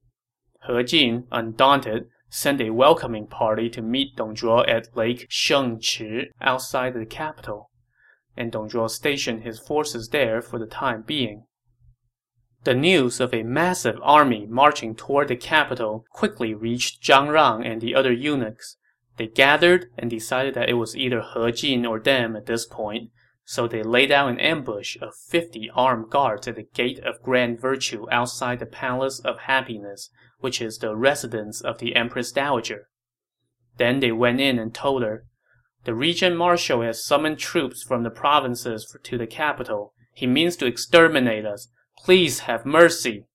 He 0.66 0.82
Jin, 0.84 1.26
undaunted, 1.30 2.08
sent 2.28 2.60
a 2.60 2.70
welcoming 2.70 3.26
party 3.26 3.68
to 3.70 3.82
meet 3.82 4.16
Dong 4.16 4.34
Zhuo 4.34 4.66
at 4.68 4.96
Lake 4.96 5.28
Shengchi 5.28 6.26
outside 6.40 6.94
the 6.94 7.04
capital, 7.04 7.70
and 8.36 8.52
Dong 8.52 8.70
Zhuo 8.70 8.88
stationed 8.88 9.42
his 9.42 9.58
forces 9.58 10.08
there 10.08 10.40
for 10.40 10.58
the 10.58 10.66
time 10.66 11.02
being. 11.02 11.44
The 12.62 12.74
news 12.74 13.20
of 13.20 13.32
a 13.32 13.42
massive 13.42 13.98
army 14.02 14.46
marching 14.46 14.94
toward 14.94 15.28
the 15.28 15.36
capital 15.36 16.04
quickly 16.10 16.54
reached 16.54 17.02
Zhang 17.02 17.32
Rang 17.32 17.64
and 17.64 17.80
the 17.80 17.94
other 17.94 18.12
eunuchs. 18.12 18.76
They 19.20 19.26
gathered 19.26 19.90
and 19.98 20.08
decided 20.08 20.54
that 20.54 20.70
it 20.70 20.78
was 20.78 20.96
either 20.96 21.20
He 21.20 21.52
Jin 21.52 21.84
or 21.84 22.00
them 22.00 22.34
at 22.36 22.46
this 22.46 22.64
point, 22.64 23.10
so 23.44 23.68
they 23.68 23.82
laid 23.82 24.10
out 24.10 24.30
an 24.30 24.40
ambush 24.40 24.96
of 25.02 25.14
fifty 25.14 25.68
armed 25.74 26.08
guards 26.08 26.48
at 26.48 26.56
the 26.56 26.66
Gate 26.72 27.00
of 27.00 27.22
Grand 27.22 27.60
Virtue 27.60 28.06
outside 28.10 28.60
the 28.60 28.64
Palace 28.64 29.20
of 29.20 29.40
Happiness, 29.40 30.08
which 30.38 30.62
is 30.62 30.78
the 30.78 30.96
residence 30.96 31.60
of 31.60 31.80
the 31.80 31.96
Empress 31.96 32.32
Dowager. 32.32 32.88
Then 33.76 34.00
they 34.00 34.10
went 34.10 34.40
in 34.40 34.58
and 34.58 34.74
told 34.74 35.02
her, 35.02 35.26
The 35.84 35.94
regent 35.94 36.38
marshal 36.38 36.80
has 36.80 37.04
summoned 37.04 37.38
troops 37.38 37.82
from 37.82 38.04
the 38.04 38.10
provinces 38.10 38.96
to 39.02 39.18
the 39.18 39.26
capital. 39.26 39.92
He 40.14 40.26
means 40.26 40.56
to 40.56 40.66
exterminate 40.66 41.44
us. 41.44 41.68
Please 41.98 42.38
have 42.48 42.64
mercy. 42.64 43.26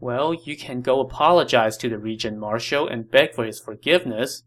Well, 0.00 0.34
you 0.34 0.56
can 0.56 0.80
go 0.80 0.98
apologize 0.98 1.76
to 1.76 1.88
the 1.88 1.96
regent 1.98 2.38
marshal 2.38 2.88
and 2.88 3.08
beg 3.08 3.34
for 3.34 3.44
his 3.44 3.60
forgiveness. 3.60 4.42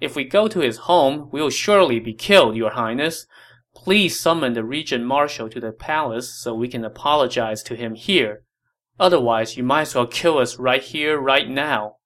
If 0.00 0.16
we 0.16 0.24
go 0.24 0.48
to 0.48 0.60
his 0.60 0.78
home, 0.78 1.28
we 1.30 1.40
will 1.40 1.50
surely 1.50 2.00
be 2.00 2.14
killed, 2.14 2.56
your 2.56 2.70
highness. 2.70 3.26
Please 3.74 4.18
summon 4.18 4.52
the 4.52 4.64
regent 4.64 5.04
marshal 5.04 5.48
to 5.48 5.60
the 5.60 5.72
palace 5.72 6.32
so 6.40 6.54
we 6.54 6.68
can 6.68 6.84
apologize 6.84 7.62
to 7.64 7.76
him 7.76 7.94
here. 7.94 8.44
Otherwise, 8.98 9.56
you 9.56 9.62
might 9.62 9.82
as 9.82 9.94
well 9.94 10.06
kill 10.06 10.38
us 10.38 10.58
right 10.58 10.82
here, 10.82 11.18
right 11.18 11.48
now. 11.48 11.96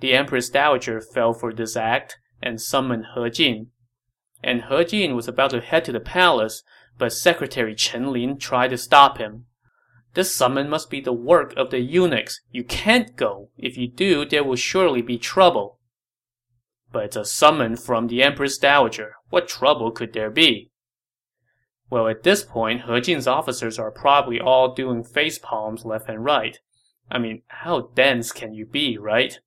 The 0.00 0.14
Empress 0.14 0.50
Dowager 0.50 1.00
fell 1.00 1.32
for 1.32 1.52
this 1.52 1.76
act 1.76 2.18
and 2.42 2.60
summoned 2.60 3.06
He 3.14 3.30
Jin. 3.30 3.68
And 4.42 4.64
He 4.64 4.84
Jin 4.84 5.16
was 5.16 5.28
about 5.28 5.50
to 5.50 5.60
head 5.60 5.84
to 5.86 5.92
the 5.92 6.00
palace 6.00 6.62
but 6.98 7.12
Secretary 7.12 7.74
Chen 7.74 8.12
Lin 8.12 8.38
tried 8.38 8.68
to 8.68 8.76
stop 8.76 9.18
him. 9.18 9.46
This 10.14 10.34
summon 10.34 10.68
must 10.68 10.90
be 10.90 11.00
the 11.00 11.12
work 11.12 11.54
of 11.56 11.70
the 11.70 11.78
eunuchs. 11.78 12.40
You 12.50 12.64
can't 12.64 13.14
go. 13.16 13.50
If 13.56 13.76
you 13.76 13.88
do, 13.88 14.24
there 14.24 14.42
will 14.42 14.56
surely 14.56 15.00
be 15.00 15.16
trouble. 15.16 15.77
But 16.90 17.04
it's 17.04 17.16
a 17.16 17.24
summon 17.24 17.76
from 17.76 18.06
the 18.06 18.22
Empress 18.22 18.58
Dowager. 18.58 19.14
What 19.30 19.48
trouble 19.48 19.90
could 19.90 20.12
there 20.12 20.30
be? 20.30 20.70
Well, 21.90 22.08
at 22.08 22.22
this 22.22 22.44
point, 22.44 22.82
He 22.82 23.00
Jin's 23.00 23.26
officers 23.26 23.78
are 23.78 23.90
probably 23.90 24.40
all 24.40 24.74
doing 24.74 25.04
face 25.04 25.38
palms 25.38 25.84
left 25.84 26.08
and 26.08 26.24
right. 26.24 26.58
I 27.10 27.18
mean, 27.18 27.42
how 27.48 27.90
dense 27.94 28.32
can 28.32 28.52
you 28.52 28.66
be, 28.66 28.98
right? 28.98 29.38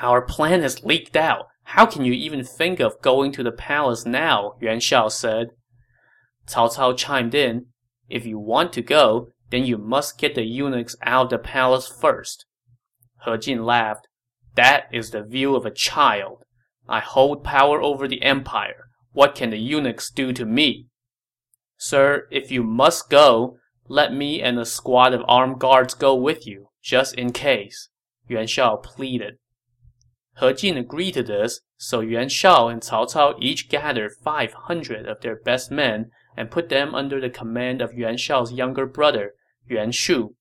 Our 0.00 0.22
plan 0.22 0.62
has 0.62 0.84
leaked 0.84 1.16
out. 1.16 1.46
How 1.70 1.86
can 1.86 2.04
you 2.04 2.12
even 2.12 2.44
think 2.44 2.80
of 2.80 3.00
going 3.00 3.32
to 3.32 3.42
the 3.42 3.52
palace 3.52 4.04
now? 4.04 4.54
Yuan 4.60 4.80
Shao 4.80 5.08
said. 5.08 5.48
Cao 6.46 6.68
Cao 6.74 6.96
chimed 6.96 7.34
in, 7.34 7.66
If 8.08 8.24
you 8.26 8.38
want 8.38 8.72
to 8.74 8.82
go, 8.82 9.32
then 9.50 9.64
you 9.64 9.78
must 9.78 10.18
get 10.18 10.34
the 10.34 10.44
eunuchs 10.44 10.96
out 11.02 11.24
of 11.24 11.30
the 11.30 11.38
palace 11.38 11.88
first. 11.88 12.46
He 13.24 13.36
Jin 13.38 13.64
laughed. 13.64 14.06
That 14.56 14.88
is 14.92 15.10
the 15.10 15.22
view 15.22 15.54
of 15.54 15.64
a 15.64 15.70
child. 15.70 16.44
I 16.88 17.00
hold 17.00 17.44
power 17.44 17.80
over 17.80 18.08
the 18.08 18.22
empire. 18.22 18.88
What 19.12 19.34
can 19.34 19.50
the 19.50 19.58
eunuchs 19.58 20.10
do 20.10 20.32
to 20.32 20.44
me? 20.44 20.86
Sir, 21.76 22.26
if 22.30 22.50
you 22.50 22.62
must 22.62 23.10
go, 23.10 23.58
let 23.86 24.12
me 24.12 24.42
and 24.42 24.58
a 24.58 24.64
squad 24.64 25.12
of 25.12 25.22
armed 25.28 25.58
guards 25.58 25.94
go 25.94 26.14
with 26.14 26.46
you, 26.46 26.68
just 26.82 27.14
in 27.14 27.32
case, 27.32 27.90
Yuan 28.28 28.46
Shao 28.46 28.76
pleaded. 28.76 29.34
He 30.40 30.52
Jin 30.54 30.78
agreed 30.78 31.14
to 31.14 31.22
this, 31.22 31.60
so 31.76 32.00
Yuan 32.00 32.28
Shao 32.28 32.68
and 32.68 32.80
Cao 32.82 33.06
Cao 33.12 33.36
each 33.40 33.68
gathered 33.68 34.12
500 34.22 35.06
of 35.06 35.20
their 35.20 35.36
best 35.36 35.70
men 35.70 36.10
and 36.36 36.50
put 36.50 36.68
them 36.68 36.94
under 36.94 37.20
the 37.20 37.30
command 37.30 37.82
of 37.82 37.94
Yuan 37.94 38.16
Shao's 38.16 38.52
younger 38.52 38.86
brother, 38.86 39.32
Yuan 39.68 39.92
Shu. 39.92 40.35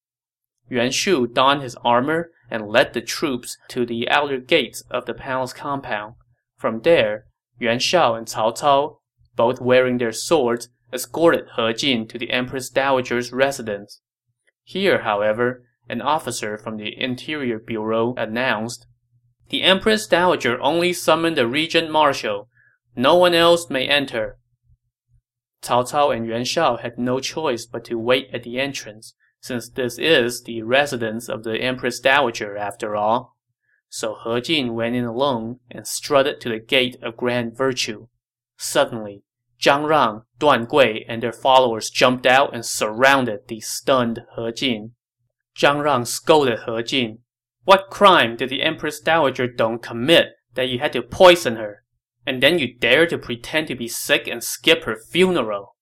Yuan 0.70 0.92
Shu 0.92 1.28
donned 1.28 1.62
his 1.62 1.76
armor 1.84 2.32
and 2.50 2.68
led 2.68 2.94
the 2.94 3.02
troops 3.02 3.58
to 3.70 3.86
the 3.86 4.10
outer 4.10 4.38
gates 4.38 4.84
of 4.90 5.06
the 5.06 5.14
palace 5.14 5.54
compound. 5.54 6.16
From 6.58 6.82
there, 6.82 7.26
Yuan 7.60 7.80
Shao 7.80 8.16
and 8.16 8.28
Cao 8.28 8.58
Cao, 8.58 8.98
both 9.36 9.62
wearing 9.62 9.98
their 9.98 10.12
swords, 10.12 10.70
escorted 10.92 11.48
He 11.56 11.74
Jin 11.74 12.08
to 12.08 12.18
the 12.18 12.32
Empress 12.32 12.70
Dowager's 12.70 13.32
residence. 13.32 14.02
Here, 14.64 15.04
however, 15.04 15.64
an 15.88 16.02
officer 16.02 16.58
from 16.58 16.78
the 16.78 17.00
Interior 17.00 17.60
Bureau 17.60 18.16
announced, 18.18 18.88
The 19.50 19.62
Empress 19.62 20.08
Dowager 20.08 20.60
only 20.62 20.94
summoned 20.94 21.38
the 21.38 21.48
regent 21.48 21.92
marshal. 21.92 22.50
No 22.96 23.16
one 23.16 23.34
else 23.34 23.70
may 23.70 23.88
enter. 23.88 24.40
Cao 25.62 25.84
Cao 25.90 26.16
and 26.16 26.26
Yuan 26.26 26.46
Shao 26.46 26.78
had 26.78 26.98
no 26.98 27.20
choice 27.20 27.66
but 27.66 27.84
to 27.86 28.00
wait 28.00 28.30
at 28.34 28.44
the 28.44 28.60
entrance, 28.60 29.14
since 29.46 29.70
this 29.70 30.00
is 30.00 30.44
the 30.44 30.62
residence 30.64 31.30
of 31.30 31.44
the 31.44 31.58
Empress 31.58 32.00
Dowager 32.00 32.58
after 32.58 32.96
all. 32.96 33.38
So 33.90 34.18
He 34.24 34.42
Jin 34.42 34.74
went 34.74 34.96
in 34.96 35.06
alone 35.06 35.60
and 35.70 35.86
strutted 35.86 36.42
to 36.42 36.50
the 36.50 36.60
gate 36.60 36.98
of 37.02 37.18
Grand 37.18 37.56
Virtue. 37.56 38.08
Suddenly, 38.58 39.24
Zhang 39.62 39.88
Rang, 39.88 40.24
Duan 40.40 40.68
Gui, 40.68 41.06
and 41.08 41.22
their 41.22 41.32
followers 41.32 41.90
jumped 41.90 42.26
out 42.26 42.54
and 42.54 42.66
surrounded 42.66 43.48
the 43.48 43.62
stunned 43.62 44.22
He 44.36 44.52
Jin. 44.52 44.92
Zhang 45.58 45.84
Rang 45.84 46.06
scolded 46.06 46.60
He 46.66 46.84
Jin. 46.84 47.20
What 47.64 47.90
crime 47.90 48.36
did 48.36 48.50
the 48.50 48.64
Empress 48.64 49.00
Dowager 49.00 49.48
Dong 49.48 49.80
commit 49.80 50.30
that 50.56 50.70
you 50.70 50.80
had 50.80 50.94
to 50.94 51.02
poison 51.02 51.56
her? 51.58 51.86
and 52.26 52.42
then 52.42 52.58
you 52.58 52.74
dare 52.80 53.06
to 53.06 53.18
pretend 53.18 53.68
to 53.68 53.76
be 53.76 53.88
sick 53.88 54.28
and 54.28 54.44
skip 54.44 54.84
her 54.86 54.98
funeral. 54.98 55.76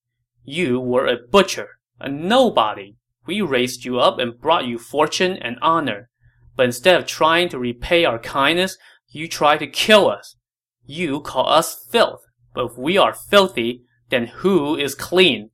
You 0.43 0.79
were 0.79 1.07
a 1.07 1.17
butcher. 1.17 1.79
A 1.99 2.09
nobody. 2.09 2.97
We 3.25 3.41
raised 3.41 3.85
you 3.85 3.99
up 3.99 4.19
and 4.19 4.39
brought 4.39 4.65
you 4.65 4.77
fortune 4.77 5.37
and 5.41 5.57
honor. 5.61 6.09
But 6.55 6.65
instead 6.65 6.95
of 6.95 7.07
trying 7.07 7.49
to 7.49 7.59
repay 7.59 8.05
our 8.05 8.19
kindness, 8.19 8.77
you 9.09 9.27
try 9.27 9.57
to 9.57 9.67
kill 9.67 10.09
us. 10.09 10.35
You 10.85 11.21
call 11.21 11.49
us 11.49 11.85
filth. 11.89 12.21
But 12.53 12.71
if 12.71 12.77
we 12.77 12.97
are 12.97 13.13
filthy, 13.13 13.83
then 14.09 14.27
who 14.27 14.75
is 14.75 14.95
clean? 14.95 15.49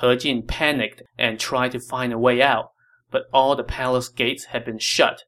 He 0.00 0.16
Jin 0.16 0.42
panicked 0.46 1.02
and 1.18 1.40
tried 1.40 1.72
to 1.72 1.80
find 1.80 2.12
a 2.12 2.18
way 2.18 2.42
out, 2.42 2.70
but 3.10 3.24
all 3.32 3.56
the 3.56 3.64
palace 3.64 4.08
gates 4.08 4.46
had 4.46 4.64
been 4.64 4.78
shut, 4.78 5.22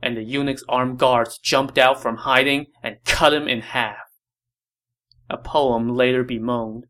and 0.00 0.16
the 0.16 0.22
eunuch's 0.22 0.64
armed 0.68 0.98
guards 0.98 1.38
jumped 1.38 1.78
out 1.78 2.00
from 2.00 2.18
hiding 2.18 2.66
and 2.82 3.04
cut 3.04 3.32
him 3.32 3.48
in 3.48 3.60
half. 3.60 3.96
A 5.28 5.36
poem 5.36 5.96
later 5.96 6.22
bemoaned. 6.22 6.86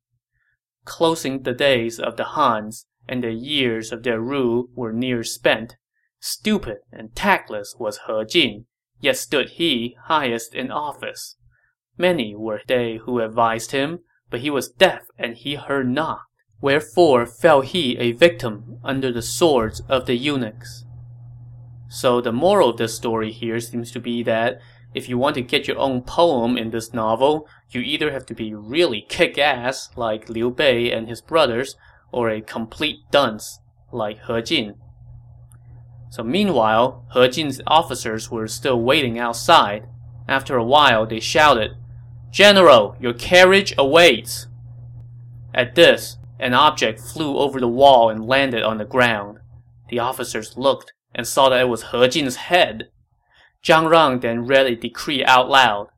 Closing 0.85 1.43
the 1.43 1.55
days 1.55 1.99
of 1.99 2.17
the 2.17 2.25
Hans, 2.25 2.87
and 3.09 3.23
the 3.23 3.33
years 3.33 3.93
of 3.93 4.03
their 4.03 4.21
rule 4.21 4.69
were 4.75 4.93
near 4.93 5.25
spent. 5.25 5.77
Stupid 6.21 6.79
and 6.91 7.15
tactless 7.15 7.75
was 7.79 8.01
He 8.07 8.25
Jin, 8.25 8.67
yet 9.01 9.17
stood 9.17 9.51
he 9.51 9.97
highest 10.05 10.55
in 10.55 10.71
office. 10.71 11.37
Many 11.99 12.35
were 12.35 12.63
they 12.67 12.97
who 13.05 13.21
advised 13.21 13.71
him, 13.73 14.01
but 14.31 14.41
he 14.41 14.51
was 14.51 14.69
deaf 14.69 15.03
and 15.19 15.37
he 15.37 15.55
heard 15.55 15.89
not. 15.89 16.23
Wherefore 16.61 17.27
fell 17.27 17.61
he 17.61 17.97
a 17.99 18.13
victim 18.13 18.79
under 18.83 19.13
the 19.13 19.23
swords 19.23 19.83
of 19.89 20.07
the 20.07 20.17
eunuchs. 20.17 20.85
So 21.89 22.21
the 22.21 22.33
moral 22.33 22.71
of 22.71 22.79
this 22.79 22.97
story 22.97 23.31
here 23.31 23.61
seems 23.61 23.93
to 23.93 24.01
be 24.01 24.23
that 24.23 24.61
if 24.95 25.09
you 25.09 25.19
want 25.19 25.35
to 25.35 25.43
get 25.43 25.69
your 25.69 25.79
own 25.79 26.03
poem 26.03 26.57
in 26.57 26.71
this 26.71 26.95
novel, 26.95 27.47
you 27.71 27.81
either 27.81 28.13
have 28.13 28.25
to 28.27 28.35
be 28.35 28.55
really 28.55 29.05
kick-ass, 29.09 29.91
like 29.97 30.29
Liu 30.29 30.51
Bei 30.51 30.91
and 30.91 31.09
his 31.09 31.21
brothers, 31.21 31.77
or 32.15 32.31
a 32.31 32.41
complete 32.41 33.01
dunce, 33.11 33.59
like 33.93 34.21
He 34.27 34.43
Jin. 34.43 34.77
So 36.11 36.23
meanwhile, 36.23 37.05
He 37.13 37.29
Jin's 37.29 37.61
officers 37.67 38.31
were 38.31 38.47
still 38.47 38.81
waiting 38.81 39.19
outside. 39.19 39.89
After 40.29 40.57
a 40.57 40.65
while, 40.65 41.07
they 41.07 41.19
shouted, 41.19 41.73
General, 42.31 42.97
your 43.01 43.15
carriage 43.15 43.75
awaits! 43.77 44.47
At 45.53 45.75
this, 45.75 46.17
an 46.39 46.55
object 46.55 47.01
flew 47.01 47.37
over 47.37 47.59
the 47.59 47.69
wall 47.69 48.11
and 48.11 48.27
landed 48.27 48.63
on 48.63 48.79
the 48.79 48.85
ground. 48.85 49.39
The 49.89 49.99
officers 49.99 50.57
looked 50.57 50.93
and 51.15 51.27
saw 51.27 51.49
that 51.49 51.63
it 51.63 51.69
was 51.69 51.91
He 51.91 52.09
Jin's 52.09 52.37
head. 52.37 52.91
Zhang 53.65 53.91
Rang 53.91 54.21
then 54.21 54.47
read 54.47 54.67
a 54.67 54.77
decree 54.77 55.25
out 55.25 55.49
loud. 55.49 55.89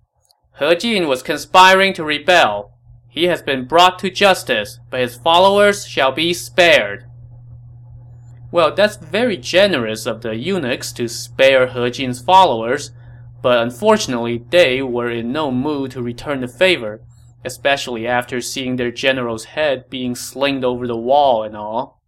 He 0.58 0.74
Jin 0.76 1.08
was 1.08 1.22
conspiring 1.22 1.92
to 1.92 2.04
rebel. 2.04 2.75
He 3.16 3.24
has 3.24 3.40
been 3.40 3.64
brought 3.64 3.98
to 4.00 4.10
justice, 4.10 4.78
but 4.90 5.00
his 5.00 5.16
followers 5.16 5.88
shall 5.88 6.12
be 6.12 6.34
spared. 6.34 7.06
Well, 8.52 8.74
that's 8.74 8.98
very 8.98 9.38
generous 9.38 10.04
of 10.04 10.20
the 10.20 10.36
eunuchs 10.36 10.92
to 10.92 11.08
spare 11.08 11.68
He 11.68 11.88
Jin's 11.88 12.20
followers, 12.20 12.90
but 13.40 13.62
unfortunately 13.62 14.44
they 14.50 14.82
were 14.82 15.10
in 15.10 15.32
no 15.32 15.50
mood 15.50 15.92
to 15.92 16.02
return 16.02 16.42
the 16.42 16.46
favor, 16.46 17.00
especially 17.42 18.06
after 18.06 18.42
seeing 18.42 18.76
their 18.76 18.90
general's 18.90 19.46
head 19.46 19.88
being 19.88 20.14
slinged 20.14 20.62
over 20.62 20.86
the 20.86 20.94
wall 20.94 21.42
and 21.42 21.56
all. 21.56 22.02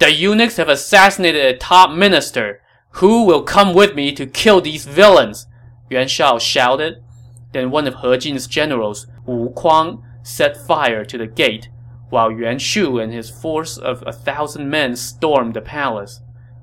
The 0.00 0.12
eunuchs 0.12 0.56
have 0.56 0.68
assassinated 0.68 1.44
a 1.44 1.56
top 1.56 1.92
minister. 1.92 2.60
Who 2.94 3.24
will 3.24 3.44
come 3.44 3.72
with 3.72 3.94
me 3.94 4.10
to 4.14 4.26
kill 4.26 4.60
these 4.60 4.84
villains? 4.84 5.46
Yuan 5.88 6.08
Shao 6.08 6.38
shouted. 6.38 7.04
Then 7.52 7.70
one 7.70 7.86
of 7.86 7.94
He 7.94 8.16
Jin's 8.16 8.48
generals, 8.48 9.06
Wu 9.24 9.50
Kuang, 9.50 10.02
set 10.22 10.56
fire 10.56 11.04
to 11.04 11.18
the 11.18 11.26
gate, 11.26 11.68
while 12.10 12.30
Yuan 12.30 12.58
Shu 12.58 12.98
and 12.98 13.12
his 13.12 13.30
force 13.30 13.76
of 13.76 14.02
a 14.06 14.12
thousand 14.12 14.70
men 14.70 14.96
stormed 14.96 15.54
the 15.54 15.60
palace. 15.60 16.20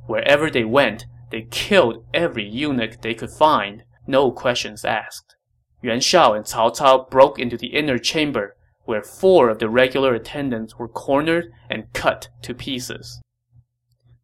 Wherever 0.08 0.50
they 0.50 0.63
went, 0.63 1.06
they 1.32 1.48
killed 1.52 2.06
every 2.13 2.48
eunuch 2.48 3.02
they 3.02 3.13
could 3.13 3.30
find, 3.32 3.84
no 4.08 4.32
questions 4.32 4.86
asked. 4.86 5.36
Yuan 5.82 6.00
Shao 6.00 6.34
and 6.34 6.46
Cao 6.46 6.76
Cao 6.76 7.10
broke 7.10 7.39
into 7.39 7.58
the 7.58 7.76
inner 7.76 7.98
chamber, 7.98 8.56
where 8.86 9.04
four 9.04 9.50
of 9.50 9.60
the 9.60 9.70
regular 9.70 10.13
attendants 10.13 10.78
were 10.78 10.88
cornered 10.88 11.52
and 11.70 11.91
cut 11.94 12.30
to 12.44 12.54
pieces. 12.54 13.20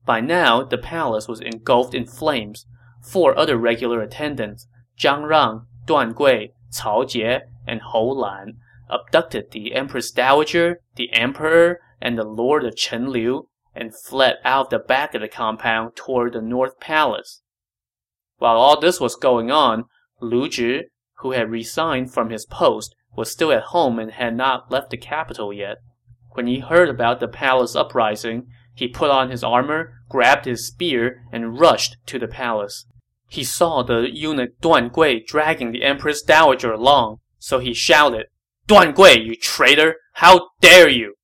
By 0.06 0.22
now, 0.22 0.64
the 0.64 0.78
palace 0.78 1.28
was 1.28 1.40
engulfed 1.40 1.94
in 1.94 2.06
flames. 2.06 2.66
Four 3.04 3.38
other 3.38 3.58
regular 3.58 4.02
attendants, 4.02 4.68
Zhang 4.98 5.28
Rang, 5.28 5.66
Duan 5.86 6.14
Gui, 6.14 6.54
Cao 6.72 7.08
Jie, 7.08 7.42
and 7.68 7.82
Hou 7.82 8.14
Lan, 8.14 8.58
abducted 8.92 9.52
the 9.52 9.74
Empress 9.74 10.12
Dowager, 10.12 10.82
the 10.96 11.12
Emperor, 11.14 11.80
and 12.02 12.18
the 12.18 12.24
Lord 12.24 12.66
of 12.66 12.76
Chenliu, 12.76 13.48
and 13.74 13.96
fled 13.96 14.36
out 14.44 14.70
the 14.70 14.80
back 14.80 15.16
of 15.16 15.22
the 15.22 15.28
compound 15.28 15.96
toward 15.96 16.34
the 16.34 16.42
North 16.42 16.80
Palace. 16.80 17.42
While 18.38 18.58
all 18.58 18.80
this 18.80 19.00
was 19.00 19.16
going 19.16 19.50
on, 19.50 19.86
Lu 20.20 20.50
Zhi, 20.50 20.84
who 21.20 21.32
had 21.32 21.50
resigned 21.50 22.14
from 22.14 22.30
his 22.30 22.46
post, 22.46 22.96
was 23.16 23.32
still 23.32 23.52
at 23.52 23.64
home 23.64 24.00
and 24.00 24.12
had 24.12 24.36
not 24.36 24.72
left 24.72 24.90
the 24.90 24.98
capital 24.98 25.54
yet. 25.54 25.78
When 26.34 26.48
he 26.48 26.60
heard 26.60 26.90
about 26.90 27.20
the 27.20 27.28
palace 27.28 27.76
uprising, 27.76 28.48
he 28.74 28.88
put 28.88 29.12
on 29.12 29.30
his 29.30 29.44
armor, 29.44 29.94
grabbed 30.10 30.46
his 30.46 30.68
spear, 30.68 31.24
and 31.32 31.60
rushed 31.60 31.98
to 32.08 32.18
the 32.18 32.28
palace. 32.28 32.86
He 33.28 33.44
saw 33.44 33.84
the 33.84 34.10
eunuch 34.12 34.60
Duan 34.62 34.92
Gui 34.92 35.24
dragging 35.26 35.72
the 35.72 35.84
Empress 35.84 36.22
Dowager 36.22 36.72
along, 36.72 37.18
so 37.38 37.60
he 37.60 37.74
shouted, 37.74 38.28
Duan 38.68 38.94
Gui, 38.94 39.22
you 39.22 39.36
traitor! 39.36 39.96
How 40.14 40.50
dare 40.62 40.90
you! 40.90 41.16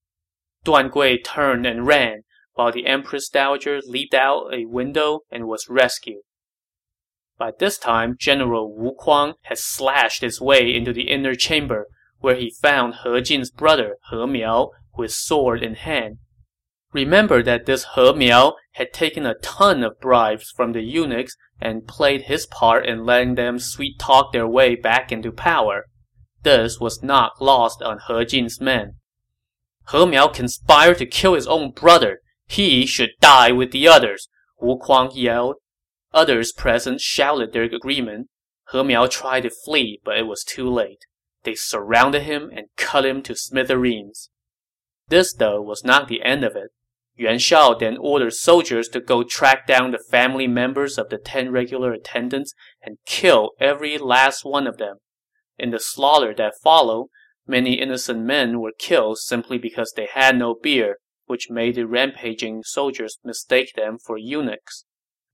Duan 0.66 0.90
Gui 0.90 1.20
turned 1.20 1.66
and 1.66 1.88
ran, 1.88 2.24
while 2.54 2.72
the 2.72 2.88
Empress 2.88 3.30
Dowager 3.30 3.80
leaped 3.86 4.14
out 4.14 4.54
a 4.54 4.66
window 4.66 5.22
and 5.30 5.48
was 5.48 5.68
rescued. 5.70 6.24
By 7.38 7.52
this 7.58 7.78
time, 7.78 8.16
General 8.18 8.76
Wu 8.76 8.96
Kuang 9.00 9.36
had 9.44 9.60
slashed 9.60 10.22
his 10.22 10.42
way 10.42 10.76
into 10.76 10.92
the 10.92 11.10
inner 11.10 11.36
chamber, 11.36 11.88
where 12.20 12.36
he 12.36 12.50
found 12.50 12.96
He 13.04 13.22
Jin's 13.22 13.52
brother, 13.52 13.98
He 14.10 14.26
Miao, 14.26 14.72
with 14.98 15.14
sword 15.14 15.62
in 15.62 15.76
hand. 15.76 16.18
Remember 16.94 17.44
that 17.44 17.68
this 17.68 17.86
He 17.94 18.14
Miao 18.14 18.56
had 18.74 18.92
taken 18.92 19.26
a 19.26 19.36
ton 19.36 19.84
of 19.84 20.00
bribes 20.00 20.50
from 20.50 20.72
the 20.72 20.82
eunuchs 20.82 21.38
and 21.62 21.88
played 21.88 22.24
his 22.24 22.48
part 22.48 22.88
in 22.88 23.06
letting 23.06 23.36
them 23.36 23.60
sweet 23.60 24.00
talk 24.00 24.34
their 24.34 24.48
way 24.48 24.76
back 24.76 25.12
into 25.12 25.32
power. 25.32 25.86
This 26.48 26.80
was 26.80 27.04
not 27.04 27.42
lost 27.42 27.82
on 27.82 28.00
He 28.08 28.24
Jin's 28.24 28.62
men. 28.62 28.94
He 29.92 30.06
Miao 30.06 30.30
conspired 30.30 30.98
to 31.00 31.06
kill 31.06 31.34
his 31.34 31.46
own 31.46 31.72
brother. 31.72 32.22
He 32.46 32.86
should 32.86 33.10
die 33.20 33.52
with 33.52 33.72
the 33.72 33.90
others, 33.90 34.30
Wu 34.58 34.80
Kuang 34.80 35.12
yelled. 35.14 35.56
Others 36.14 36.54
present 36.54 37.02
shouted 37.02 37.52
their 37.52 37.64
agreement. 37.64 38.30
He 38.72 38.82
Miao 38.82 39.08
tried 39.08 39.42
to 39.42 39.50
flee, 39.50 40.00
but 40.06 40.18
it 40.18 40.26
was 40.26 40.46
too 40.46 40.70
late. 40.70 41.04
They 41.44 41.54
surrounded 41.54 42.22
him 42.22 42.50
and 42.56 42.68
cut 42.78 43.06
him 43.06 43.22
to 43.24 43.36
smithereens. 43.36 44.30
This, 45.10 45.34
though, 45.34 45.62
was 45.62 45.84
not 45.84 46.08
the 46.08 46.24
end 46.24 46.46
of 46.46 46.56
it. 46.56 46.72
Yuan 47.18 47.40
Shao 47.40 47.74
then 47.74 47.98
ordered 47.98 48.32
soldiers 48.32 48.88
to 48.88 49.02
go 49.02 49.22
track 49.22 49.68
down 49.68 49.92
the 49.92 50.00
family 50.00 50.48
members 50.48 50.98
of 50.98 51.10
the 51.10 51.18
ten 51.18 51.52
regular 51.52 51.92
attendants 51.92 52.54
and 52.82 53.00
kill 53.06 53.52
every 53.60 53.98
last 53.98 54.46
one 54.46 54.66
of 54.66 54.78
them. 54.78 55.00
In 55.58 55.72
the 55.72 55.80
slaughter 55.80 56.34
that 56.36 56.54
followed, 56.62 57.08
many 57.48 57.74
innocent 57.74 58.20
men 58.20 58.60
were 58.60 58.74
killed 58.78 59.20
simply 59.20 59.58
because 59.58 59.94
they 59.96 60.08
had 60.12 60.38
no 60.38 60.54
beer, 60.54 60.98
which 61.26 61.50
made 61.50 61.76
the 61.76 61.88
rampaging 61.88 62.64
soldiers 62.64 63.18
mistake 63.24 63.74
them 63.76 63.98
for 63.98 64.18
eunuchs. 64.18 64.86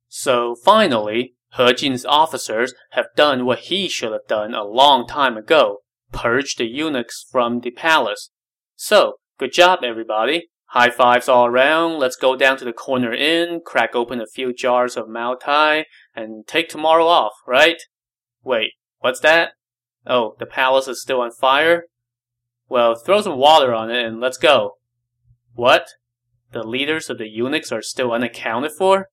So 0.07 0.55
finally, 0.55 1.35
He 1.55 1.73
Jin's 1.73 2.05
officers 2.05 2.73
have 2.91 3.07
done 3.15 3.45
what 3.45 3.59
he 3.59 3.87
should 3.87 4.11
have 4.11 4.27
done 4.27 4.53
a 4.53 4.63
long 4.63 5.07
time 5.07 5.37
ago, 5.37 5.79
purged 6.11 6.57
the 6.57 6.65
eunuchs 6.65 7.25
from 7.31 7.59
the 7.59 7.71
palace. 7.71 8.31
So, 8.75 9.15
good 9.37 9.53
job 9.53 9.79
everybody. 9.83 10.49
High 10.67 10.89
fives 10.89 11.29
all 11.29 11.45
around. 11.45 11.99
Let's 11.99 12.15
go 12.15 12.35
down 12.35 12.57
to 12.57 12.65
the 12.65 12.73
corner 12.73 13.13
inn, 13.13 13.61
crack 13.63 13.93
open 13.93 14.19
a 14.19 14.25
few 14.25 14.51
jars 14.51 14.97
of 14.97 15.07
Mao 15.07 15.35
Tai, 15.35 15.85
and 16.15 16.47
take 16.47 16.69
tomorrow 16.69 17.05
off, 17.05 17.33
right? 17.45 17.77
Wait, 18.43 18.71
what's 18.97 19.19
that? 19.19 19.51
Oh, 20.05 20.35
the 20.39 20.45
palace 20.45 20.87
is 20.87 21.01
still 21.01 21.21
on 21.21 21.31
fire? 21.31 21.83
Well, 22.69 22.95
throw 22.95 23.21
some 23.21 23.37
water 23.37 23.73
on 23.73 23.89
it 23.89 24.05
and 24.05 24.19
let's 24.19 24.37
go. 24.37 24.77
What? 25.53 25.87
The 26.51 26.63
leaders 26.63 27.09
of 27.09 27.17
the 27.17 27.29
eunuchs 27.29 27.71
are 27.71 27.81
still 27.81 28.11
unaccounted 28.11 28.71
for? 28.77 29.07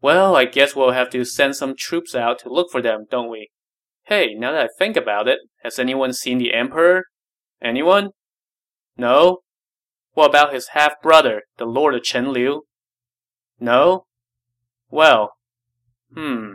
Well, 0.00 0.36
I 0.36 0.44
guess 0.44 0.76
we'll 0.76 0.92
have 0.92 1.10
to 1.10 1.24
send 1.24 1.56
some 1.56 1.74
troops 1.76 2.14
out 2.14 2.38
to 2.40 2.52
look 2.52 2.70
for 2.70 2.82
them, 2.82 3.06
don't 3.10 3.30
we? 3.30 3.50
Hey, 4.04 4.34
now 4.34 4.52
that 4.52 4.64
I 4.64 4.68
think 4.78 4.96
about 4.96 5.26
it, 5.26 5.40
has 5.62 5.78
anyone 5.78 6.12
seen 6.12 6.38
the 6.38 6.54
Emperor? 6.54 7.04
Anyone? 7.60 8.10
No? 8.96 9.38
What 10.12 10.30
about 10.30 10.54
his 10.54 10.68
half-brother, 10.68 11.42
the 11.58 11.66
Lord 11.66 11.94
of 11.94 12.02
Chenliu? 12.02 12.60
No? 13.58 14.06
Well, 14.90 15.32
hmm. 16.14 16.54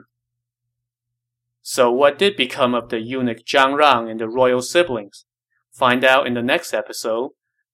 So 1.73 1.89
what 1.89 2.19
did 2.19 2.35
become 2.35 2.75
of 2.75 2.89
the 2.89 2.99
eunuch 2.99 3.45
Zhang 3.45 3.77
Rang 3.77 4.09
and 4.09 4.19
the 4.19 4.27
royal 4.27 4.61
siblings? 4.61 5.23
Find 5.71 6.03
out 6.03 6.27
in 6.27 6.33
the 6.33 6.41
next 6.41 6.73
episode. 6.73 7.29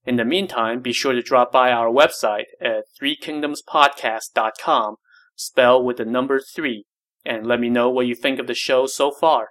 In 0.05 0.17
the 0.17 0.23
meantime, 0.23 0.83
be 0.83 0.93
sure 0.93 1.13
to 1.13 1.21
drop 1.23 1.51
by 1.51 1.71
our 1.71 1.87
website 1.87 2.43
at 2.61 2.83
threekingdomspodcast.com, 3.01 4.97
spelled 5.35 5.83
with 5.83 5.97
the 5.97 6.05
number 6.05 6.39
3, 6.39 6.85
and 7.25 7.47
let 7.47 7.59
me 7.59 7.69
know 7.69 7.89
what 7.89 8.05
you 8.05 8.13
think 8.13 8.37
of 8.37 8.45
the 8.45 8.53
show 8.53 8.85
so 8.85 9.09
far. 9.09 9.47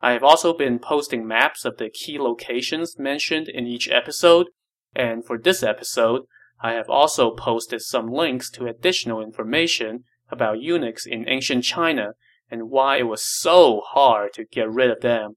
I 0.00 0.10
have 0.10 0.24
also 0.24 0.52
been 0.52 0.80
posting 0.80 1.24
maps 1.24 1.64
of 1.64 1.76
the 1.76 1.88
key 1.88 2.18
locations 2.18 2.98
mentioned 2.98 3.48
in 3.48 3.68
each 3.68 3.88
episode, 3.88 4.48
and 4.96 5.24
for 5.24 5.38
this 5.38 5.62
episode, 5.62 6.22
I 6.60 6.72
have 6.72 6.90
also 6.90 7.30
posted 7.30 7.82
some 7.82 8.08
links 8.08 8.50
to 8.50 8.66
additional 8.66 9.22
information 9.22 10.02
about 10.28 10.60
eunuchs 10.60 11.06
in 11.06 11.28
ancient 11.28 11.62
China 11.62 12.14
and 12.50 12.70
why 12.70 12.98
it 12.98 13.08
was 13.08 13.24
so 13.24 13.82
hard 13.84 14.32
to 14.34 14.44
get 14.44 14.70
rid 14.70 14.90
of 14.90 15.00
them. 15.00 15.34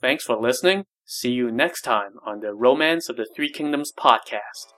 Thanks 0.00 0.24
for 0.24 0.36
listening. 0.36 0.84
See 1.04 1.32
you 1.32 1.50
next 1.50 1.82
time 1.82 2.12
on 2.24 2.40
the 2.40 2.54
Romance 2.54 3.08
of 3.08 3.16
the 3.16 3.26
Three 3.34 3.50
Kingdoms 3.50 3.92
podcast. 3.96 4.72